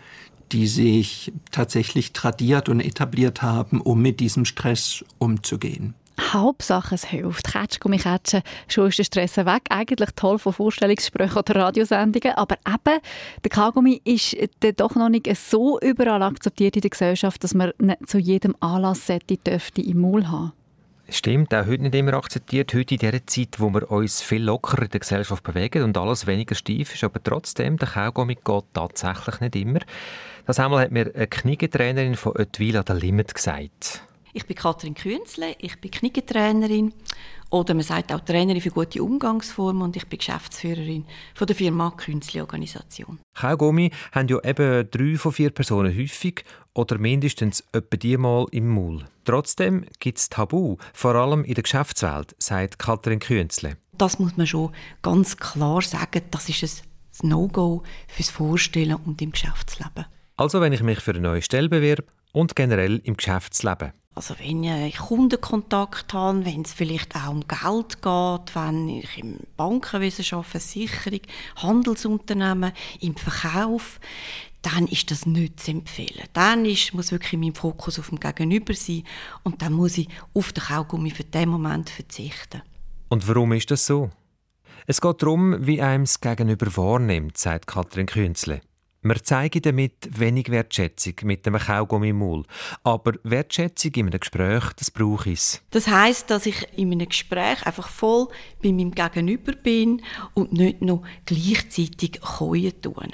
[0.52, 5.94] die sich tatsächlich tradiert und etabliert haben, um mit diesem Stress umzugehen.
[6.20, 7.48] Hauptsache es hilft.
[7.52, 9.62] Ketschgummi ketschen, schon ist der Stress weg.
[9.70, 12.36] Eigentlich toll von Vorstellungsgesprächen oder Radiosendungen.
[12.36, 13.00] Aber eben,
[13.42, 14.36] der Kaugummi ist
[14.76, 19.06] doch noch nicht so überall akzeptiert in der Gesellschaft, dass man ihn zu jedem Anlass
[19.06, 20.52] dürfte im Maul haben.
[21.08, 22.72] Stimmt, auch heute nicht immer akzeptiert.
[22.72, 26.26] Heute in dieser Zeit, wo wir uns viel lockerer in der Gesellschaft bewegen und alles
[26.26, 27.04] weniger steif ist.
[27.04, 29.80] Aber trotzdem, der Kaugummi geht tatsächlich nicht immer.
[30.46, 34.02] Das einmal hat mir eine Kniegetrainerin von Oetwil an der Limit gesagt.
[34.36, 36.92] Ich bin Katrin Künzle, ich bin Kniegetrainerin
[37.50, 41.92] oder man sagt auch Trainerin für gute Umgangsformen und ich bin Geschäftsführerin von der Firma
[41.92, 43.20] Künzle Organisation.
[43.34, 46.44] Kaugummi haben ja eben drei von vier Personen häufig
[46.74, 49.04] oder mindestens etwa die mal im Maul.
[49.24, 53.76] Trotzdem gibt es Tabu, vor allem in der Geschäftswelt, sagt Katrin Künzle.
[53.96, 56.82] Das muss man schon ganz klar sagen, das ist
[57.22, 60.06] ein No-Go fürs Vorstellen und im Geschäftsleben.
[60.36, 63.92] Also wenn ich mich für eine neue Stelle bewerbe und generell im Geschäftsleben.
[64.16, 69.40] Also wenn ich Kundenkontakt habe, wenn es vielleicht auch um Geld geht, wenn ich im
[69.56, 71.20] Bankenwesen arbeite, Versicherung,
[71.56, 73.98] Handelsunternehmen, im Verkauf,
[74.62, 76.26] dann ist das nicht zu empfehlen.
[76.32, 79.02] Dann ist, muss wirklich mein Fokus auf dem Gegenüber sein
[79.42, 82.62] und dann muss ich auf den Kaugummi für den Moment verzichten.
[83.08, 84.10] Und warum ist das so?
[84.86, 88.60] Es geht darum, wie einem das Gegenüber wahrnimmt, sagt Katrin Künzle.
[89.06, 92.44] Wir zeigen damit wenig Wertschätzung mit dem Kaugummi im Maul.
[92.84, 95.60] Aber Wertschätzung in einem Gespräch, das brauche ich.
[95.72, 98.28] Das heißt, dass ich in einem Gespräch einfach voll
[98.62, 100.00] bei meinem Gegenüber bin
[100.32, 103.12] und nicht noch gleichzeitig Keuen tun.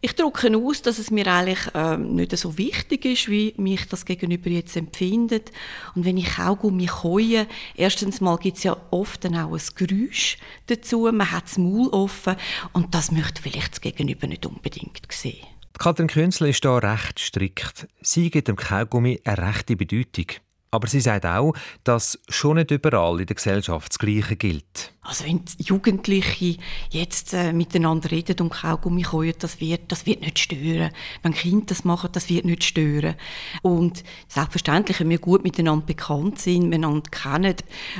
[0.00, 4.04] Ich drücke aus, dass es mir eigentlich ähm, nicht so wichtig ist, wie mich das
[4.04, 5.50] Gegenüber jetzt empfindet.
[5.96, 10.38] Und wenn ich Kaugummi keue, erstens mal gibt es ja oft dann auch ein Geräusch
[10.68, 12.36] dazu, man hat das Maul offen
[12.72, 15.44] und das möchte vielleicht das Gegenüber nicht unbedingt sehen.
[15.78, 17.88] Katrin Künzle ist hier recht strikt.
[18.00, 20.26] Sie gibt dem Kaugummi eine rechte Bedeutung.
[20.70, 24.92] Aber sie sagt auch, dass schon nicht überall in der Gesellschaft das Gleiche gilt.
[25.08, 26.58] Also wenn Jugendliche
[26.90, 30.90] jetzt äh, miteinander reden und Kaugummi kommen, das wird, das wird nicht stören.
[31.22, 33.14] Wenn Kinder das machen, das wird nicht stören.
[33.62, 37.54] Und selbstverständlich, wenn wir gut miteinander bekannt sind, miteinander kennen,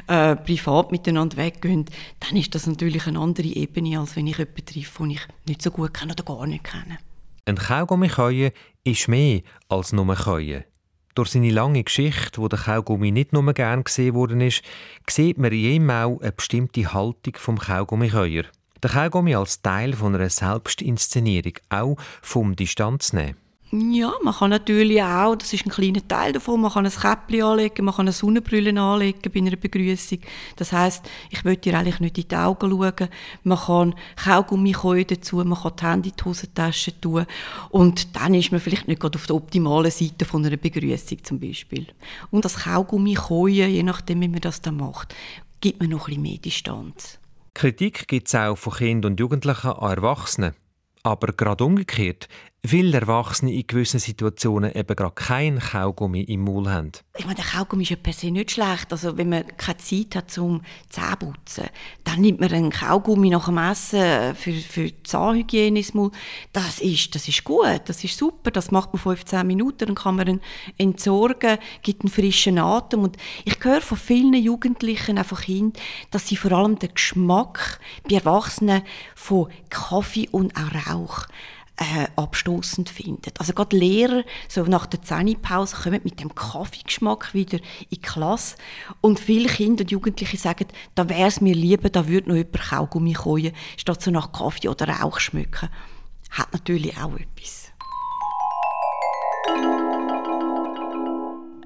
[0.06, 1.86] äh, privat miteinander weggehen,
[2.20, 5.62] dann ist das natürlich eine andere Ebene, als wenn ich jemanden treffe, den ich nicht
[5.62, 6.98] so gut kenne oder gar nicht kenne.
[7.46, 8.10] Ein Kaugummi
[8.84, 9.40] ist mehr
[9.70, 10.64] als nur Keuen.
[11.18, 14.62] Durch seine lange Geschichte, wo der Kaugummi nicht nur gern gesehen worden ist,
[15.10, 18.44] sieht man in ihm auch eine bestimmte Haltung vom Kaugummikäuer.
[18.80, 23.34] Der Kaugummi als Teil von einer Selbstinszenierung, auch vom Distanz nehmen.
[23.70, 27.42] Ja, man kann natürlich auch, das ist ein kleiner Teil davon, man kann ein Käppchen
[27.42, 30.20] anlegen, man kann eine Sonnenbrille anlegen bei einer Begrüßung.
[30.56, 33.08] Das heißt, ich will dir eigentlich nicht in die Augen schauen.
[33.44, 34.74] Man kann Kaugummi
[35.06, 37.26] dazu, man kann die Hände in die Hosentasche tun
[37.68, 41.38] und dann ist man vielleicht nicht gerade auf der optimalen Seite von einer Begrüßung zum
[41.38, 41.88] Beispiel.
[42.30, 45.14] Und das Kaugummi Keuen, je nachdem, wie man das dann macht,
[45.60, 47.18] gibt man noch ein bisschen mehr Distanz.
[47.52, 50.54] Kritik gibt es auch von Kindern und Jugendlichen an Erwachsenen.
[51.02, 52.28] Aber gerade umgekehrt,
[52.66, 56.90] Viele Erwachsene in gewissen Situationen eben gerade kein Kaugummi im Maul haben.
[57.16, 58.90] Ich meine, der Kaugummi ist ja per se nicht schlecht.
[58.90, 61.66] Also wenn man keine Zeit hat zum Zähneputzen,
[62.02, 66.10] dann nimmt man einen Kaugummi nach dem Essen für, für die Zahnhygiene ins Maul.
[66.52, 68.50] Das ist, das ist gut, das ist super.
[68.50, 70.40] Das macht man 15 Minuten, dann kann man ihn
[70.78, 73.04] entsorgen, gibt einen frischen Atem.
[73.04, 75.72] Und ich höre von vielen Jugendlichen einfach hin,
[76.10, 78.82] dass sie vor allem den Geschmack bei Erwachsenen
[79.14, 81.26] von Kaffee und auch Rauch
[81.78, 83.38] äh, abstoßend findet.
[83.40, 88.56] Also gerade Lehrer, so nach der Zähnepause, kommen mit dem Kaffeegeschmack wieder in die Klasse
[89.00, 92.60] und viele Kinder und Jugendliche sagen, da wäre es mir lieber, da würde noch jemand
[92.60, 95.68] Kaugummi kommen, statt so nach Kaffee oder Rauch schmücken.
[96.30, 97.72] Hat natürlich auch etwas.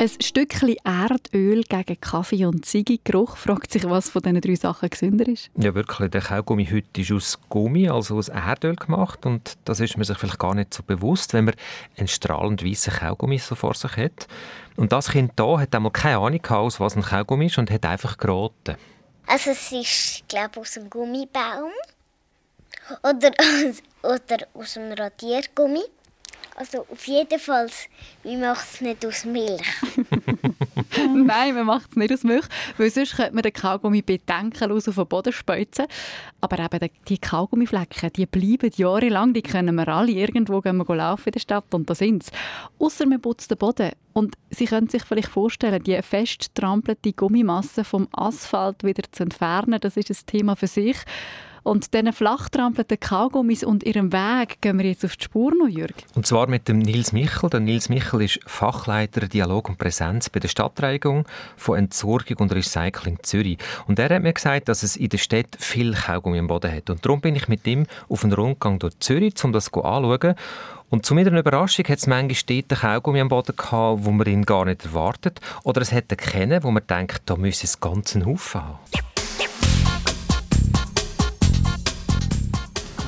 [0.03, 3.37] Ein Stückchen Erdöl gegen Kaffee und Ziegegeruch.
[3.37, 5.49] Fragt sich, was von diesen drei Sachen gesünder ist?
[5.57, 6.11] Ja, wirklich.
[6.11, 9.25] Der Kaugummi heute ist aus Gummi, also aus Erdöl gemacht.
[9.25, 11.55] Und das ist man sich vielleicht gar nicht so bewusst, wenn man
[11.97, 14.27] einen strahlend weißen Kaugummi so vor sich hat.
[14.75, 17.87] Und das Kind hier hat einmal keine Ahnung gehabt, was ein Kaugummi ist und hat
[17.87, 18.75] einfach geraten.
[19.29, 21.71] Also es ist, glaube ich, aus einem Gummibaum.
[23.05, 23.31] Oder,
[24.03, 25.85] oder aus einem Radiergummi.
[26.55, 27.69] Also auf jeden Fall,
[28.23, 29.63] wir machen es nicht aus Milch.
[31.15, 32.45] Nein, man macht es nicht aus Milch,
[32.77, 35.87] weil sonst könnte man den Kaugummi bedenkenlos auf den Boden speuzen.
[36.41, 41.29] Aber eben die Kaugummiflecken, die bleiben jahrelang, die können wir alle irgendwo gehen wir laufen
[41.29, 42.33] in der Stadt und da sind sie.
[42.79, 43.93] Ausser man putzt den Boden.
[44.13, 49.81] Und Sie können sich vielleicht vorstellen, die fest trampelte Gummimasse vom Asphalt wieder zu entfernen,
[49.81, 50.99] das ist ein Thema für sich.
[51.63, 55.95] Und diesen flachtrampelten Kaugummis und ihrem Weg gehen wir jetzt auf die Spur noch, Jürg.
[56.15, 57.51] Und zwar mit dem Nils Michel.
[57.51, 61.25] Der Nils Michel ist Fachleiter Dialog und Präsenz bei der Stadtreinigung
[61.57, 63.59] von Entsorgung und Recycling Zürich.
[63.87, 66.91] Und er hat mir gesagt, dass es in der Stadt viel Kaugummi am Boden hat.
[66.91, 70.35] Und darum bin ich mit ihm auf einen Rundgang durch Zürich, um das anzuschauen.
[70.91, 74.45] Und zu meiner Überraschung hat es manchmal dort Kaugummi am Boden gehabt, wo man ihn
[74.45, 75.41] gar nicht erwartet.
[75.63, 78.79] Oder es hat kennen, wo man denkt, da müsse es ganz einen Haufen haben.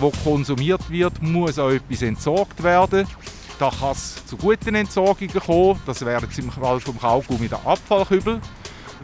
[0.01, 3.07] Wo konsumiert wird, muss auch etwas entsorgt werden.
[3.59, 5.81] Da kann es zu guten Entsorgungen kommen.
[5.87, 8.41] Das wäre jetzt im Fall vom Kaugummi der Abfallkübel.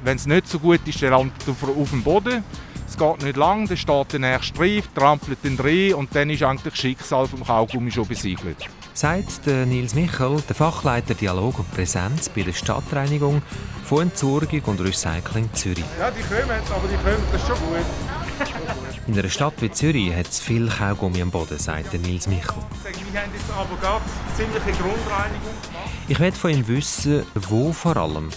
[0.02, 2.42] Wenn es nicht so gut ist, dann landet er auf dem Boden.
[2.88, 6.42] Es geht nicht lang, dann steht der nächste Streif, trampelt den rein und dann ist
[6.42, 8.56] eigentlich das Schicksal vom Kaugummi schon besiegelt.
[8.94, 13.42] Sagt der Nils Michel, der Fachleiter Dialog und Präsenz bei der Stadtreinigung
[13.84, 15.84] von Entsorgung und Recycling Zürich.
[16.00, 18.89] Ja, die kommen, aber die kommen, das ist schon gut.
[19.10, 22.54] In einer Stadt wie Zürich hat es viel Kaugummi am Boden, sagt Nils Michel.
[22.84, 24.04] Wir haben jetzt aber gerade
[24.36, 25.90] ziemliche Grundreinigung gemacht.
[26.06, 28.28] Ich möchte von ihm wissen, wo vor allem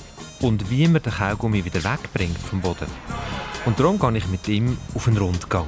[0.41, 2.88] und wie man den Kaugummi wieder wegbringt vom Boden.
[3.67, 5.67] Und darum gehe ich mit ihm auf einen Rundgang.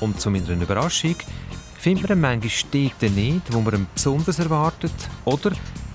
[0.00, 1.14] Und zu meiner Überraschung
[1.78, 4.92] findet man manchmal dort nicht, wo man ihn besonders erwartet.
[5.24, 5.52] Oder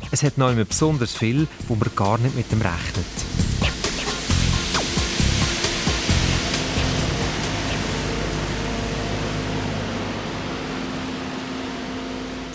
[0.09, 3.76] es hat noch immer besonders viel, wo man gar nicht mit dem rechnet.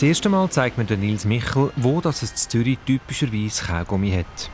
[0.03, 4.51] Das erste Mal zeigt mir Nils Michel, wo das es in Zürich typischerweise Kaugummi hat.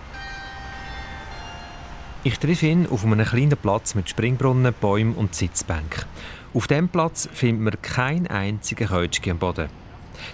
[2.22, 6.04] Ich treffe ihn auf einem kleinen Platz mit Springbrunnen, Bäumen und Sitzbänken.
[6.52, 9.70] Auf diesem Platz findet man keinen einzigen Keutschki am Boden.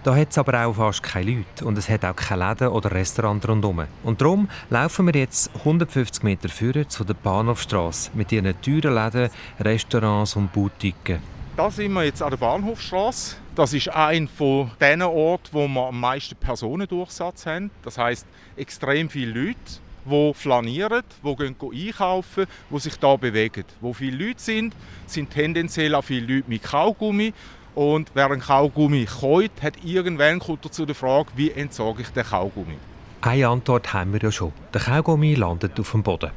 [0.03, 2.91] Da hat es aber auch fast keine Leute und es hat auch keine Läden oder
[2.91, 3.85] Restaurant rundherum.
[4.03, 9.31] Und darum laufen wir jetzt 150 Meter führen zu der Bahnhofstrasse mit ihren teuren Läden,
[9.61, 11.34] Restaurants und Boutiquen.
[11.57, 13.37] Da sind wir jetzt an der Bahnhofstrasse.
[13.55, 17.71] Das ist ein von den Orten, wo wir am meisten Personendurchsatz haben.
[17.85, 19.61] Das heißt extrem viele Leute,
[20.05, 23.65] die flanieren, die gehen einkaufen, die sich da bewegen.
[23.81, 24.75] Wo viele Leute sind,
[25.07, 27.33] sind tendenziell auch viele Leute mit Kaugummi.
[27.77, 32.09] Und wer einen Kaugummi kauft, hat irgendwann kommt er zu der Frage, wie entsorge ich
[32.09, 32.79] den Kaugummi.
[33.21, 34.53] Eine Antwort haben wir ja schon.
[34.73, 36.33] Der Kaugummi landet auf dem Boden.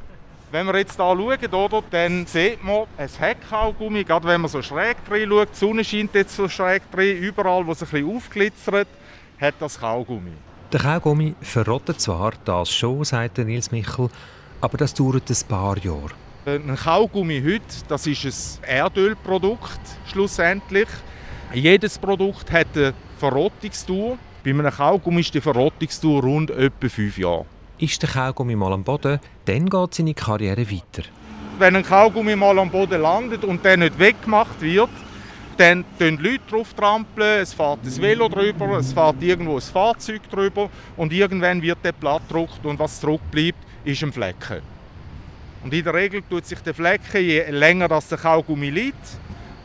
[0.50, 4.62] Wenn wir jetzt hier schauen, oder, dann sieht man ein Heckkaugummi, gerade wenn man so
[4.62, 8.16] schräg drin schaut, die Sonne scheint jetzt so schräg drin, überall, wo es ein bisschen
[8.16, 8.88] aufglitzert,
[9.42, 10.32] hat das Kaugummi.
[10.72, 14.08] Der Kaugummi verrottet zwar, das schon, sagt Nils Michel,
[14.62, 16.12] aber das dauert ein paar Jahre.
[16.46, 20.88] Ein Kaugummi heute, das ist ein Erdölprodukt schlussendlich.
[21.54, 24.18] Jedes Produkt hat eine Verrottungstour.
[24.46, 27.46] Bei einem Kaugummi ist die Verrottungstour rund etwa fünf Jahre.
[27.80, 31.08] Ist der Kaugummi mal am Boden, dann geht seine Karriere weiter.
[31.60, 34.90] Wenn ein Kaugummi mal am Boden landet und der nicht weggemacht wird,
[35.58, 40.28] dann trampeln Leute drauf trampeln, es fährt ein Velo drüber, es fährt irgendwo ein Fahrzeug
[40.32, 44.62] drüber und irgendwann wird der platt gedruckt und was zurückbleibt, ist ein Flecken.
[45.63, 49.08] Und in der Regel tut sich der Flecken, je länger das der Kaugummi liegt,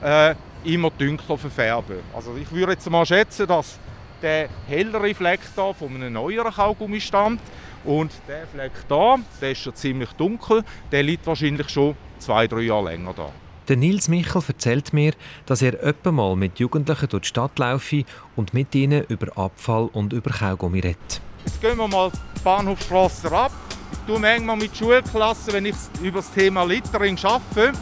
[0.03, 2.01] äh, immer dunkler verfärben.
[2.15, 3.79] Also ich würde jetzt mal schätzen, dass
[4.23, 7.41] der hellere Fleck da von einem neueren Kaugummi stammt
[7.85, 12.61] und der Fleck da, der ist schon ziemlich dunkel, der liegt wahrscheinlich schon zwei, drei
[12.61, 13.29] Jahre länger da.
[13.69, 15.13] Der Nils Michel erzählt mir,
[15.47, 18.05] dass er öppe mal mit Jugendlichen durch die Stadt laufe
[18.35, 21.21] und mit ihnen über Abfall und über Kaugummi redet.
[21.45, 23.53] Jetzt gehen wir mal die Bahnhofstrasse ab.
[23.93, 27.73] Ich tue manchmal mit Schulklassen, wenn ich über das Thema Littering arbeite,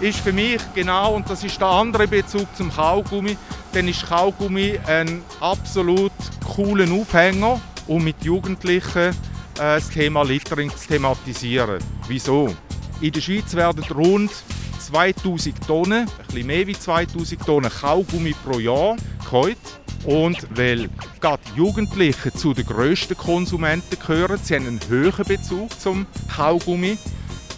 [0.00, 3.36] ist für mich genau, und das ist der andere Bezug zum Kaugummi,
[3.72, 6.12] dann ist Kaugummi ein absolut
[6.44, 9.12] cooler Aufhänger, um mit Jugendlichen äh,
[9.54, 11.78] das Thema Littering zu thematisieren.
[12.06, 12.54] Wieso?
[13.00, 14.30] In der Schweiz werden rund
[14.78, 19.58] 2000 Tonnen, ein bisschen mehr als 2000 Tonnen Kaugummi pro Jahr geholt.
[20.04, 20.88] Und weil
[21.20, 26.98] gerade Jugendliche zu den grössten Konsumenten gehören, sie haben einen höheren Bezug zum Kaugummi.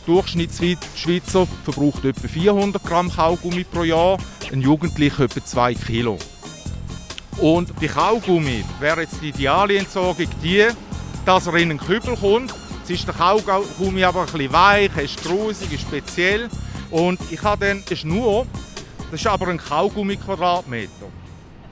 [0.07, 4.19] Durchschnittsschweizer verbraucht etwa 400 Gramm Kaugummi pro Jahr,
[4.53, 6.19] ein Jugendlicher etwa 2 Kilo.
[7.39, 10.67] Und die Kaugummi wäre jetzt die ideale Entsorgung die,
[11.25, 12.55] dass er in einen Kübel kommt.
[12.81, 16.49] Jetzt ist der Kaugummi aber ein bisschen weich, ist grusig, ist speziell.
[16.91, 18.47] Und ich habe dann eine Schnur,
[19.11, 21.07] das ist aber ein Kaugummi-Quadratmeter.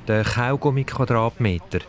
[0.09, 1.81] Der Kaugummi-Quadratmeter.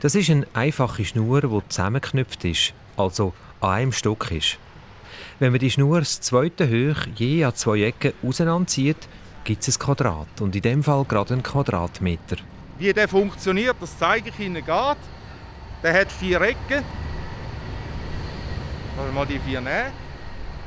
[0.00, 4.58] Das ist eine einfache Schnur, die zusammengeknüpft ist, also an einem Stück ist.
[5.40, 9.08] Wenn man die Schnur das zweite hoch je an zwei Ecken auseinanderzieht,
[9.42, 12.36] gibt es ein Quadrat und in dem Fall gerade einen Quadratmeter.
[12.78, 15.00] Wie der funktioniert, das zeige ich Ihnen gerade.
[15.82, 16.84] Der hat vier Ecken.
[19.12, 19.92] Mal die vier nehmen.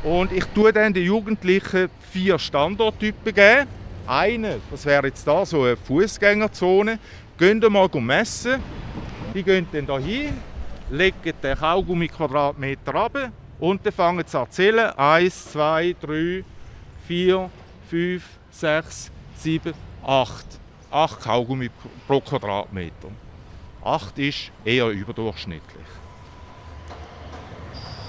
[0.03, 3.67] Und ich tue dann den Jugendlichen vier Standorttypen geben.
[4.05, 6.99] Eine, das wäre jetzt da so eine Fußgängerzone,
[7.37, 8.61] gehen ihr mal messen.
[9.33, 10.33] Die gehen dann hier hin,
[10.91, 14.91] legen den Kaugummi Quadratmeter ab und dann fangen sie an zu zählen.
[14.97, 16.43] Eins, zwei, drei,
[17.07, 17.49] vier,
[17.89, 19.73] fünf, sechs, sieben,
[20.05, 20.45] acht.
[20.89, 21.69] Acht Kaugummi
[22.07, 23.09] pro Quadratmeter.
[23.83, 25.85] Acht ist eher überdurchschnittlich.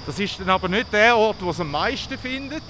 [0.06, 2.62] Das ist dann aber nicht der Ort, wo es am meisten findet.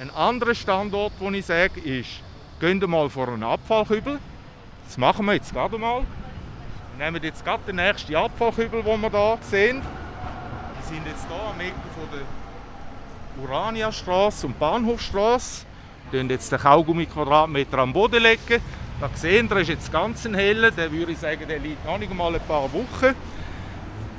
[0.00, 2.20] Ein anderer Standort, wo ich sage, ist,
[2.60, 4.18] gehen wir mal vor einen Abfallkübel.
[4.84, 6.04] Das machen wir jetzt gerade mal.
[6.96, 9.82] Wir nehmen jetzt gerade den nächsten Abfallkübel, den wir hier sehen.
[10.88, 15.66] Sind jetzt hier am Ecke von der Uraniastraße und Bahnhofstraße.
[16.10, 18.22] Wir legen jetzt den Kaugummi-Quadratmeter am Boden.
[18.22, 18.62] Legen.
[18.98, 20.70] Da sehen wir, ist jetzt ganz ein heller.
[20.70, 23.14] Der würde ich sagen, der liegt noch nicht mal ein paar Wochen.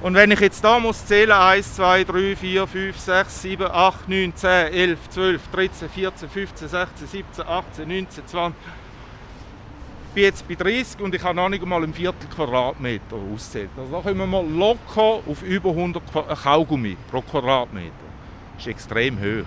[0.04, 4.08] Und wenn ich jetzt da muss zählen, 1, 2, 3, 4, 5, 6, 7, 8,
[4.08, 8.56] 9, 10, 11, 12, 13, 14, 15, 16, 17, 18, 19, 20.
[10.10, 13.70] Ich bin jetzt bei 30 und ich habe noch nicht mal ein Viertel Quadratmeter auszählt.
[13.78, 16.02] Also da kommen wir mal locker auf über 100
[16.44, 17.94] Kaugummi pro Quadratmeter.
[18.56, 19.46] Das ist extrem hoch.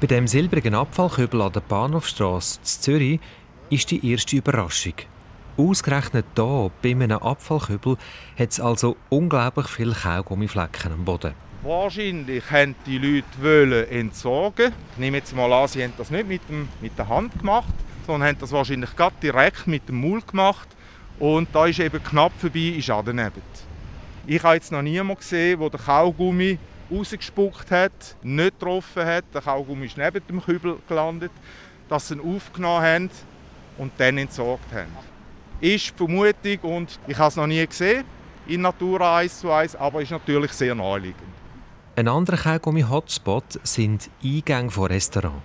[0.00, 3.20] Bei dem silbrigen Abfallkübel an der Bahnhofstrasse in Zürich
[3.70, 4.94] ist die erste Überraschung.
[5.56, 7.96] Ausgerechnet hier, bei einem Abfallkübel,
[8.38, 11.34] hat es also unglaublich viele Kaugummiflecken am Boden.
[11.64, 14.72] Wahrscheinlich wollten die Leute entsorgen.
[14.92, 17.74] Ich nehme jetzt mal an, sie haben das nicht mit, dem, mit der Hand gemacht,
[18.06, 20.68] sondern haben das wahrscheinlich gerade direkt mit dem Maul gemacht.
[21.18, 23.42] Und da ist eben knapp vorbei, ist auch daneben.
[24.26, 26.58] Ich habe jetzt noch niemanden gesehen, der den Kaugummi
[26.90, 29.24] rausgespuckt hat, nicht getroffen hat.
[29.32, 31.32] Der Kaugummi ist neben dem Kübel gelandet,
[31.88, 33.10] dass sie ihn aufgenommen haben
[33.78, 35.14] und dann entsorgt haben
[35.64, 38.04] ist die Vermutung und ich habe es noch nie gesehen
[38.46, 41.22] in Natura 1 zu 1, aber ist natürlich sehr naheliegend.
[41.96, 45.42] Ein anderer Kaugummi-Hotspot sind Eingänge von Restaurants.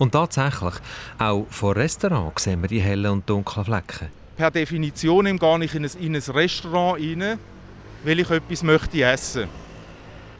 [0.00, 0.74] Und tatsächlich,
[1.18, 4.08] auch vor Restaurants sehen wir die hellen und dunklen Flecken.
[4.34, 7.38] Per Definition gehe ich in ein, in ein Restaurant rein,
[8.02, 9.54] weil ich etwas möchte essen möchte.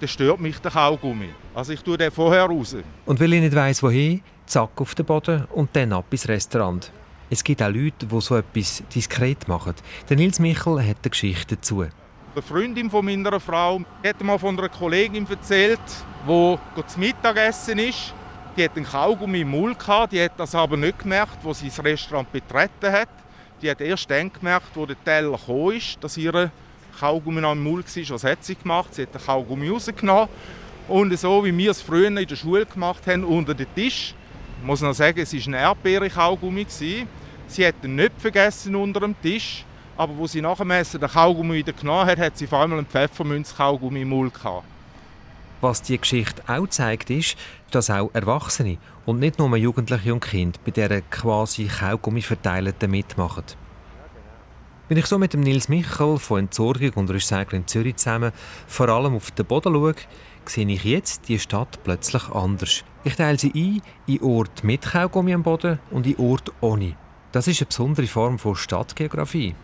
[0.00, 1.28] Dann stört mich der Kaugummi.
[1.54, 2.74] Also ich tue den vorher raus.
[3.04, 6.90] Und weil ich nicht weiss, wohin, zack auf den Boden und dann ab ins Restaurant.
[7.28, 9.74] Es gibt auch Leute, die so etwas diskret machen.
[10.08, 11.82] Der Nils Michel hat eine Geschichte dazu.
[11.82, 15.80] Eine Freundin von meiner Frau hat mal von einer Kollegin erzählt,
[16.26, 18.14] die zum Mittagessen ist.
[18.56, 21.68] Die hat einen Kaugummi im Mund gehabt, die hat das aber nicht gemerkt, wo sie
[21.68, 23.08] das Restaurant betreten hat.
[23.62, 26.50] Die hat erst dann gemerkt, wo der Teller gekommen ist, dass ihre
[26.98, 28.14] Kaugummi noch im Mund war.
[28.14, 28.94] Was hat sie gemacht?
[28.94, 30.28] Sie hat den Kaugummi rausgenommen
[30.88, 34.14] und so, wie wir es früher in der Schule gemacht haben, unter den Tisch.
[34.60, 36.66] Ich muss noch sagen, es war ein Erdbeere-Kaugummi.
[36.68, 37.06] Sie
[37.66, 39.64] hat ihn nicht vergessen unter dem Tisch,
[39.96, 42.72] aber wo sie nach dem Essen den Kaugummi wieder genommen hat, hat sie vor allem
[42.72, 44.64] einen Pfefferminz-Kaugummi im Mund gehabt.
[45.60, 47.36] Was die Geschichte auch zeigt, ist,
[47.70, 53.44] dass auch Erwachsene und nicht nur Jugendliche und Kinder bei dieser quasi Kaugummi verteilten mitmachen.
[54.88, 58.32] Wenn ich so mit dem Nils Michel von Entsorgung und Recycling Zürich zusammen
[58.66, 59.94] vor allem auf den Boden schaue,
[60.46, 62.82] sehe ich jetzt die Stadt plötzlich anders.
[63.04, 66.96] Ich teile sie ein in Orte mit Kaugummi am Boden und in Orte ohne.
[67.32, 69.54] Das ist eine besondere Form von Stadtgeografie.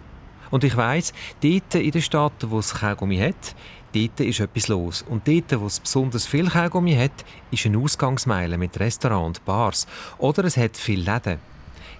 [0.50, 3.56] Und ich weiss, dort in der Stadt, wo es Kaugummi hat,
[3.94, 5.04] dort ist etwas los.
[5.08, 9.86] Und dort, wo es besonders viel Kaugummi hat, ist eine Ausgangsmeile mit Restaurant und Bars.
[10.18, 11.38] Oder es hat viele Läden.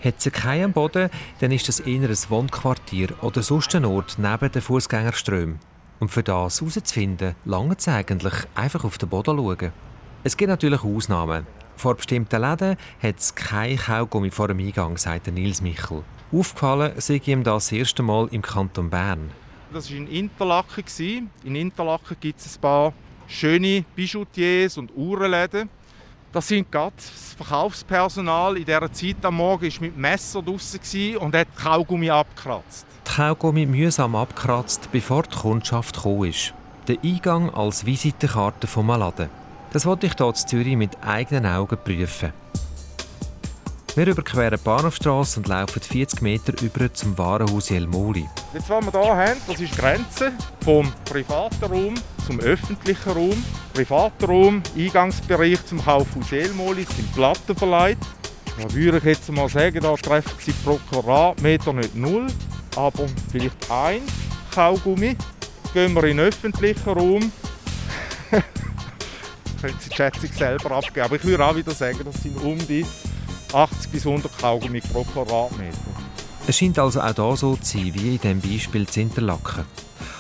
[0.03, 1.11] Hat es keinen Boden,
[1.41, 5.59] dann ist das eher ein Wohnquartier oder sonst ein Ort neben den Fußgängerströmen.
[5.99, 9.73] Und für das herauszufinden, lange es eigentlich einfach auf den Boden schauen.
[10.25, 11.47] Es gibt natürlich Ausnahmen.
[11.77, 16.03] Vor bestimmten Läden hat es kein Kaugummi vor dem Eingang, sagt Nils Michel.
[16.33, 19.31] Aufgefallen sei ihm das erste Mal im Kanton Bern.
[19.77, 21.31] Das war in Interlaken.
[21.45, 22.95] In Interlaken gibt es ein paar
[23.29, 25.69] schöne Bijoutiers und Uhrenläden.
[26.33, 31.35] Das sind gerade das Verkaufspersonal in dieser Zeit am Morgen war mit Messer draußen und
[31.35, 32.87] hat Kaugummi abgekratzt.
[33.07, 36.55] Die Kaugummi mühsam abgekratzt, bevor die Kundschaft gekommen ist.
[36.89, 39.29] Der Eingang als Visitenkarte vom Laden.
[39.75, 42.33] Das wollte ich hier in Zürich mit eigenen Augen prüfen.
[43.95, 48.27] Wir überqueren die Bahnhofstrasse und laufen 40 Meter über zum Warenhaus Jelmoli.
[48.57, 50.33] Jetzt, was wir hier haben, das ist die Grenze
[50.65, 51.95] vom privaten Raum
[52.27, 53.45] zum öffentlichen Raum.
[53.75, 57.99] Privater Raum, Eingangsbereich zum Kaufhaus Jelmoli sind Platten verleiht.
[58.59, 62.29] Da würde ich jetzt mal sagen, da treffen sie pro Quadratmeter nicht null,
[62.77, 64.01] aber vielleicht ein
[64.55, 65.19] Kaugummi.
[65.75, 67.31] Gehen wir in den öffentlichen Raum,
[69.61, 71.05] können Sie die Schätzung selber abgeben.
[71.05, 72.87] Aber ich würde auch wieder sagen, das sind um die
[73.53, 75.96] 80 bis 100 Kaugummi pro Quadratmeter.
[76.49, 79.65] Es scheint also auch hier so zu sein, wie in diesem Beispiel zu Interlaken.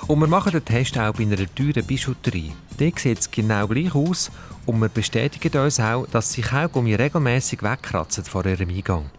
[0.09, 2.53] Und wir machen den Test auch bei einer teuren Bijouterie.
[2.79, 4.33] Dort sieht es genau gleich aus
[4.66, 9.11] und wir bestätigen uns auch, dass sie Kaugummi regelmäßig wegkratzen vor ihrem Eingang.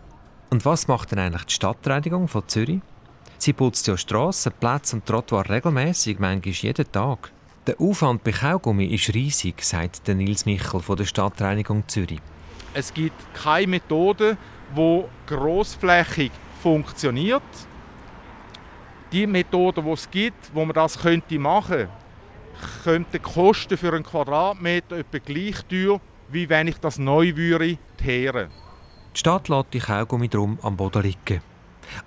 [0.49, 2.81] Und was macht denn eigentlich die Stadtreinigung von Zürich?
[3.37, 7.31] Sie putzt ja Strassen, Plätze und Trottoir regelmäßig, manchmal jeden Tag.
[7.67, 12.19] Der Aufwand bei Kaugummi ist riesig, sagt Nils Michel von der Stadtreinigung Zürich.
[12.73, 14.37] Es gibt keine Methode,
[14.75, 16.31] die grossflächig
[16.67, 17.43] funktioniert.
[19.13, 23.93] Die Methode, die es gibt, wo man das könnte machen könnte, könnte die Kosten für
[23.93, 28.49] einen Quadratmeter etwa gleich teuer, wie wenn ich das neu würde teeren.
[29.13, 31.41] Die Stadt lässt die Kaugummi drum am Boden liegen.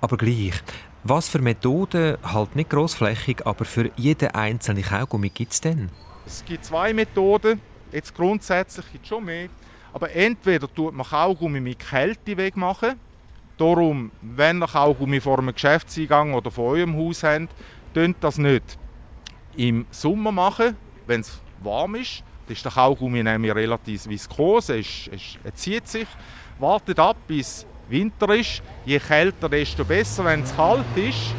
[0.03, 0.63] Aber gleich,
[1.05, 5.89] was für Methoden, halt nicht grossflächig, aber für jeden einzelnen Kaugummi gibt es denn?
[6.27, 9.49] Es gibt zwei Methoden, jetzt grundsätzlich gibt es schon mehr.
[9.95, 13.01] Aber entweder tut man Kaugummi mit Kälte wegmachen.
[13.61, 17.51] Darum, wenn ihr Kaugummi vor einem Geschäftseingang oder vor eurem Haus habt,
[17.93, 18.79] tönt das nicht
[19.55, 22.25] im Sommer machen, wenn es warm ist.
[22.47, 24.83] Dann ist der Kaugummi nämlich relativ viskos, er,
[25.45, 26.07] er zieht sich.
[26.59, 28.63] Wartet ab, bis Winter ist.
[28.87, 30.25] Je kälter, desto besser.
[30.25, 31.35] Wenn es kalt ist,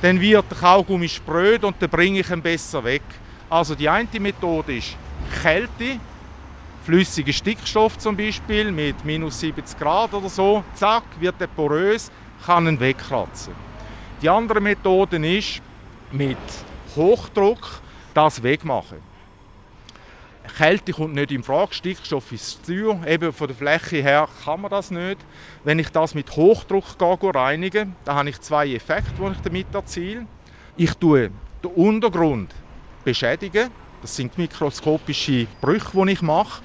[0.00, 3.02] dann wird der Kaugummi spröd und dann bringe ich ihn besser weg.
[3.50, 4.96] Also die eine Methode ist
[5.42, 6.00] Kälte,
[6.88, 12.10] flüssiger Stickstoff zum Beispiel mit minus 70 Grad oder so, zack, wird er porös,
[12.46, 13.52] kann ihn wegkratzen.
[14.22, 15.60] Die andere Methode ist
[16.10, 16.38] mit
[16.96, 17.82] Hochdruck
[18.14, 19.02] das wegmachen.
[20.56, 23.06] Kälte kommt nicht in Frage, Stickstoff ist zu teuer.
[23.06, 25.18] Eben von der Fläche her kann man das nicht.
[25.64, 29.74] Wenn ich das mit Hochdruck gehe, reinige, dann habe ich zwei Effekte, die ich damit
[29.74, 30.26] erziele.
[30.78, 31.32] Ich tue
[31.62, 32.54] den Untergrund
[33.04, 33.70] beschädigen.
[34.00, 36.62] Das sind mikroskopische Brüche, die ich mache.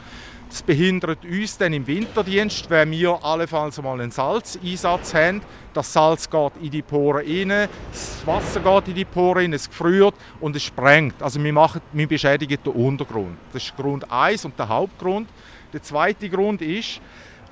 [0.53, 5.41] Das behindert uns dann im Winterdienst, wenn wir allenfalls mal einen Salzeinsatz haben.
[5.73, 9.67] Das Salz geht in die Poren rein, das Wasser geht in die Poren rein, es
[9.67, 11.19] gefriert und es sprengt.
[11.23, 13.35] Also wir, machen, wir beschädigen den Untergrund.
[13.51, 15.27] Das ist Grund 1 und der Hauptgrund.
[15.73, 17.01] Der zweite Grund ist,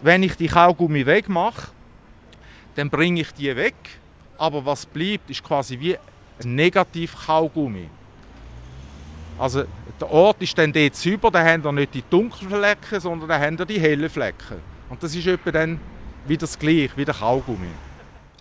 [0.04, 1.72] wenn ich die Kaugummi wegmache,
[2.76, 3.74] dann bringe ich die weg,
[4.38, 7.90] aber was bleibt, ist quasi wie ein Negativ-Kaugummi.
[9.40, 9.64] Also
[10.02, 13.40] der Ort ist dann dort sauber, da haben wir nicht die dunklen Flecken, sondern da
[13.40, 14.58] haben wir die hellen Flecken.
[14.90, 15.80] Und das ist etwa dann
[16.28, 17.68] wieder das Gleiche, wie der Kaugummi.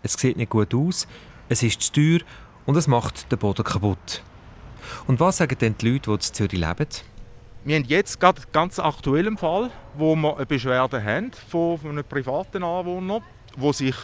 [0.02, 1.06] Es sieht nicht gut aus,
[1.48, 2.20] es ist zu teuer
[2.64, 4.22] und es macht den Boden kaputt.
[5.06, 6.86] Und was sagen denn die Leute, die in Zürich leben?
[7.64, 12.04] Wir haben jetzt gerade einen ganz aktuellen Fall, wo wir eine Beschwerde haben von einem
[12.04, 13.20] privaten Anwohner,
[13.56, 13.96] der sich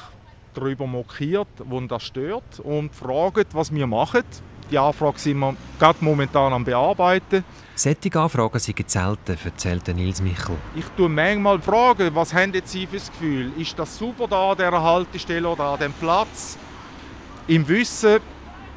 [0.53, 4.25] darüber mokiert, wo das stört und fragt, was wir machen.
[4.71, 7.45] Die Anfrage sind wir gerade momentan am bearbeiten.
[7.77, 10.57] Solche Anfragen sind selten, erzählt Nils Michel.
[10.75, 13.53] Ich tue manchmal fragen, was haben Sie für ein Gefühl?
[13.59, 16.59] Ist das super da an dieser Haltestelle oder an diesem Platz?
[17.47, 18.19] Im Wissen,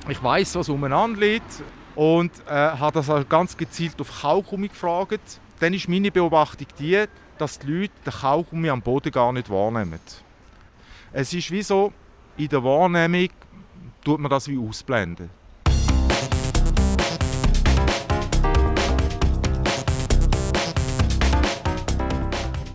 [0.08, 1.64] ich weiß, was umeinander liegt
[1.96, 5.40] und äh, habe das halt ganz gezielt auf Kaugummi gefragt.
[5.60, 7.06] Dann ist meine Beobachtung die,
[7.38, 10.00] dass die Leute den Kaugummi am Boden gar nicht wahrnehmen.
[11.12, 11.92] Es ist wie so,
[12.38, 13.30] in der Wahrnehmung
[14.04, 15.39] tut man das wie ausblenden.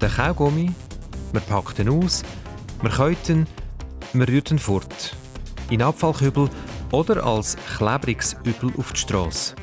[0.04, 0.70] Den Kaugummi,
[1.32, 2.22] wir packen ihn aus,
[2.82, 3.46] wir rühren
[4.50, 5.16] ihn fort.
[5.70, 6.50] In Abfallkübel
[6.92, 9.54] oder als klebriges Übel auf die Straße.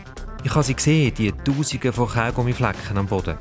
[0.44, 3.38] Ich habe sie gesehen, die Tausende von Kaugummiflecken am Boden.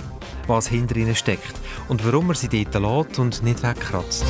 [0.47, 1.55] Was hinter ihnen steckt
[1.89, 4.27] und warum man sie dort lässt und nicht wegkratzt.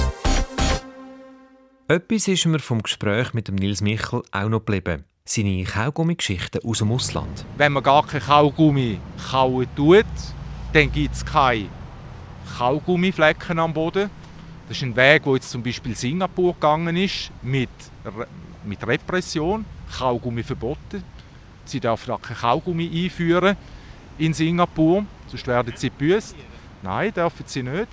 [1.88, 5.02] Etwas ist mir vom Gespräch mit Nils Michel auch noch geblieben.
[5.24, 7.44] Seine Kaugummi-Geschichten aus dem Ausland.
[7.56, 10.06] Wenn man gar kein Kaugummi kauen tut,
[10.72, 11.68] dann gibt es keine
[12.58, 14.10] Kaugummiflecken am Boden.
[14.68, 17.70] Das ist ein Weg, wo jetzt zum Beispiel Singapur gegangen ist, mit,
[18.64, 19.64] mit Repression,
[19.98, 21.02] Kaugummi verboten.
[21.64, 23.56] Sie dürfen auch kein Kaugummi einführen
[24.18, 26.36] in Singapur, sonst werden sie gebüßt.
[26.82, 27.88] Nein, dürfen sie nicht.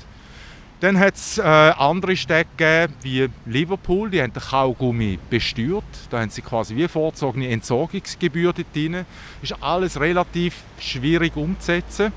[0.79, 5.83] Dann hat es äh, andere Städte gegeben, wie Liverpool, die haben den Kaugummi besteuert.
[6.11, 9.05] Da haben sie quasi wie vorzogene Entsorgungsgebühr dort drin.
[9.41, 12.13] Das ist alles relativ schwierig umzusetzen.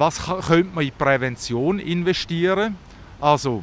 [0.00, 2.78] Was könnte man in Prävention investieren?
[3.20, 3.62] Also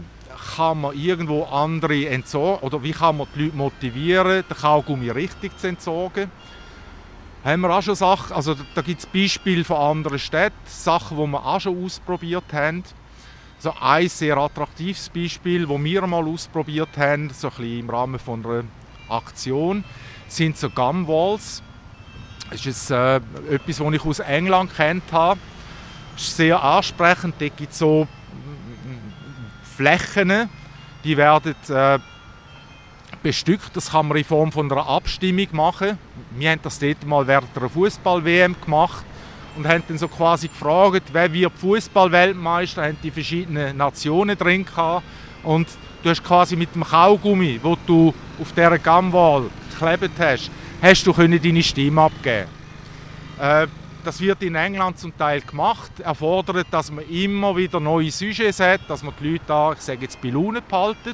[0.56, 5.58] kann man irgendwo andere entsorgen oder wie kann man die Leute motivieren, den Kaugummi richtig
[5.58, 6.30] zu entsorgen?
[7.44, 11.26] Haben wir auch schon Sachen, also da gibt es Beispiele von anderen Städten, Sachen, die
[11.26, 12.84] wir auch schon ausprobiert haben.
[13.58, 18.20] So ein sehr attraktives Beispiel, das wir mal ausprobiert haben, so ein bisschen im Rahmen
[18.20, 18.64] von einer
[19.10, 19.84] Aktion,
[20.28, 21.64] sind so Gumwalls.
[22.52, 23.16] Das ist äh,
[23.50, 25.40] etwas, das ich aus England kennt habe.
[26.18, 27.36] Ist sehr ansprechend.
[27.40, 28.08] Dort gibt es so
[29.76, 30.50] Flächen,
[31.04, 32.00] die werden äh,
[33.22, 33.70] bestückt.
[33.76, 36.00] Das kann man in Form von einer Abstimmung machen.
[36.32, 39.06] Wir haben das dort mal während einer Fußball-WM gemacht
[39.56, 45.04] und haben dann so quasi gefragt, wer wird Fußball-Weltmeister, haben die verschiedenen Nationen drin gehabt.
[45.44, 45.68] Und
[46.02, 48.12] du hast quasi mit dem Kaugummi, wo du
[48.42, 50.50] auf dieser Gamwall geklebt hast,
[50.82, 52.50] hast du deine Stimme abgeben.
[53.40, 53.68] Äh,
[54.08, 58.80] das wird in England zum Teil gemacht, erfordert, dass man immer wieder neue Sujets hat,
[58.88, 61.14] dass man die Leute da, ich sage jetzt, bei Laune behalten.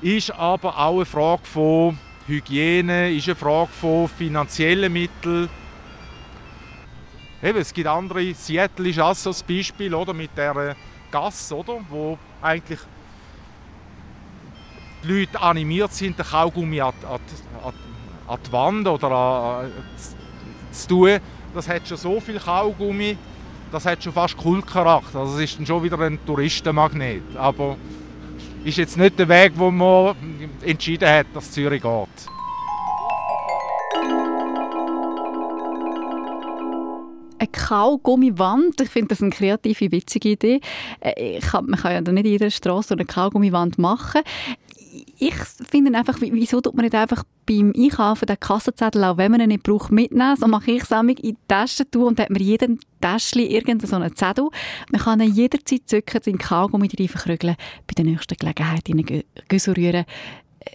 [0.00, 1.98] Ist aber auch eine Frage von
[2.28, 5.48] Hygiene, ist eine Frage von finanziellen Mitteln.
[7.42, 10.76] Eben, es gibt andere, Seattle ist auch so ein Beispiel, oder, mit der
[11.10, 12.78] Gasse, oder, wo eigentlich
[15.02, 17.18] die Leute animiert sind, den Kaugummi an, an,
[18.28, 19.72] an, die Wand oder an,
[20.70, 21.20] zu tun.
[21.54, 23.16] Das hat schon so viel Kaugummi,
[23.72, 25.20] das hat schon fast Kultcharakter.
[25.20, 27.36] Also es ist dann schon wieder ein Touristenmagnet.
[27.36, 27.76] Aber
[28.64, 30.14] ist jetzt nicht der Weg, wo man
[30.64, 32.30] entschieden hat, dass Zürich geht.
[37.40, 38.80] eine Kaugummiwand.
[38.80, 40.60] Ich finde das eine kreative, witzige Idee.
[41.00, 44.20] Äh, kann, man kann ja nicht in jeder Straße eine Kaugummiwand machen.
[45.18, 49.40] Ich finde einfach, wieso tut man nicht einfach beim Einkaufen den Kassenzettel, auch wenn man
[49.40, 50.36] ihn nicht braucht, mitnehmen?
[50.36, 54.14] So mache ich es in die Tasche tun und hat man jedem Täschchen irgendeinen so
[54.14, 54.48] Zettel.
[54.92, 59.24] Man kann ihn jederzeit zücken, den Kaugummi rein verkrügeln, bei der nächsten Gelegenheit in einen
[59.76, 60.04] rühren.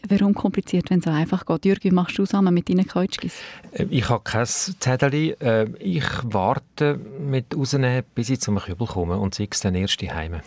[0.10, 1.66] Warum kompliziert, wenn es so einfach geht?
[1.66, 3.36] Jürgen, machst du zusammen mit deinen Keutschkis?
[3.72, 5.14] Äh, ich habe kein Zettel.
[5.40, 10.02] Äh, ich warte mit rausnehmen, bis ich zum Kübel komme und sehe es dann erst
[10.02, 10.42] Heime.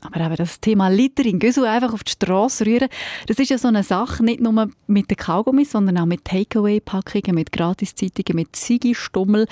[0.00, 2.88] Aber eben das Thema Littering, Güssel einfach auf die Straße rühren,
[3.26, 7.34] das ist ja so eine Sache, nicht nur mit den Kaugummis, sondern auch mit Takeaway-Packungen,
[7.34, 9.46] mit Gratiszeitungen, mit Ziggy-Stummel.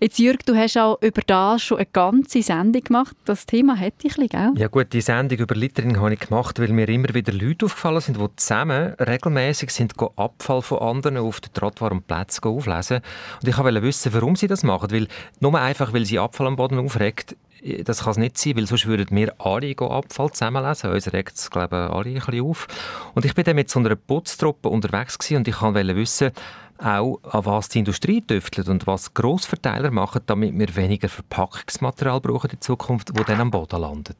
[0.00, 3.16] Jetzt Jürg, du hast auch über das schon eine ganze Sendung gemacht.
[3.24, 4.52] Das Thema hätte ich, gell?
[4.56, 8.00] Ja gut, die Sendung über Littering habe ich gemacht, weil mir immer wieder Leute aufgefallen
[8.00, 13.00] sind, die zusammen regelmäßig sind Abfall von anderen auf den trottwarmen Plätzen auflesen.
[13.42, 15.08] Und ich wollte wissen, warum sie das machen, weil
[15.40, 17.36] nur einfach, weil sie Abfall am Boden aufregt,
[17.84, 20.90] das kann es nicht sein, weil sonst würden wir alle Abfall zusammenlesen.
[20.90, 22.66] Uns regt es, glaube ich, alle ein bisschen auf.
[23.14, 26.30] Und ich bin dann mit so einer Putztruppe unterwegs und ich wollte wissen,
[26.78, 32.50] auch an was die Industrie tüftelt und was Grossverteiler machen, damit wir weniger Verpackungsmaterial brauchen
[32.50, 34.16] in Zukunft, wo dann am Boden landet.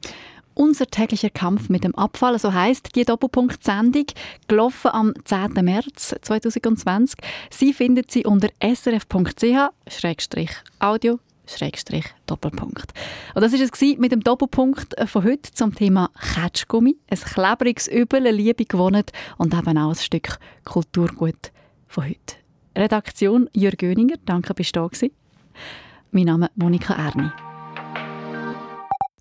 [0.55, 4.07] Unser täglicher Kampf mit dem Abfall, so heißt die Doppelpunkt-Sendung,
[4.47, 5.53] gelaufen am 10.
[5.64, 7.18] März 2020.
[7.49, 9.70] Sie findet sie unter srf.ch-audio
[12.26, 12.92] Doppelpunkt.
[13.34, 16.96] Und das war es mit dem Doppelpunkt von heute zum Thema Ketschgummi.
[17.11, 19.05] Ein klebriges Übel, eine Liebe gewonnen
[19.38, 21.53] und eben auch ein Stück Kulturgut
[21.86, 22.36] von heute.
[22.76, 24.84] Redaktion Jürg Göninger, danke, bist du da
[26.12, 27.30] Mein Name ist Monika Erni.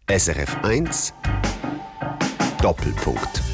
[0.07, 1.13] SRF 1
[2.61, 3.48] Doppelpunkt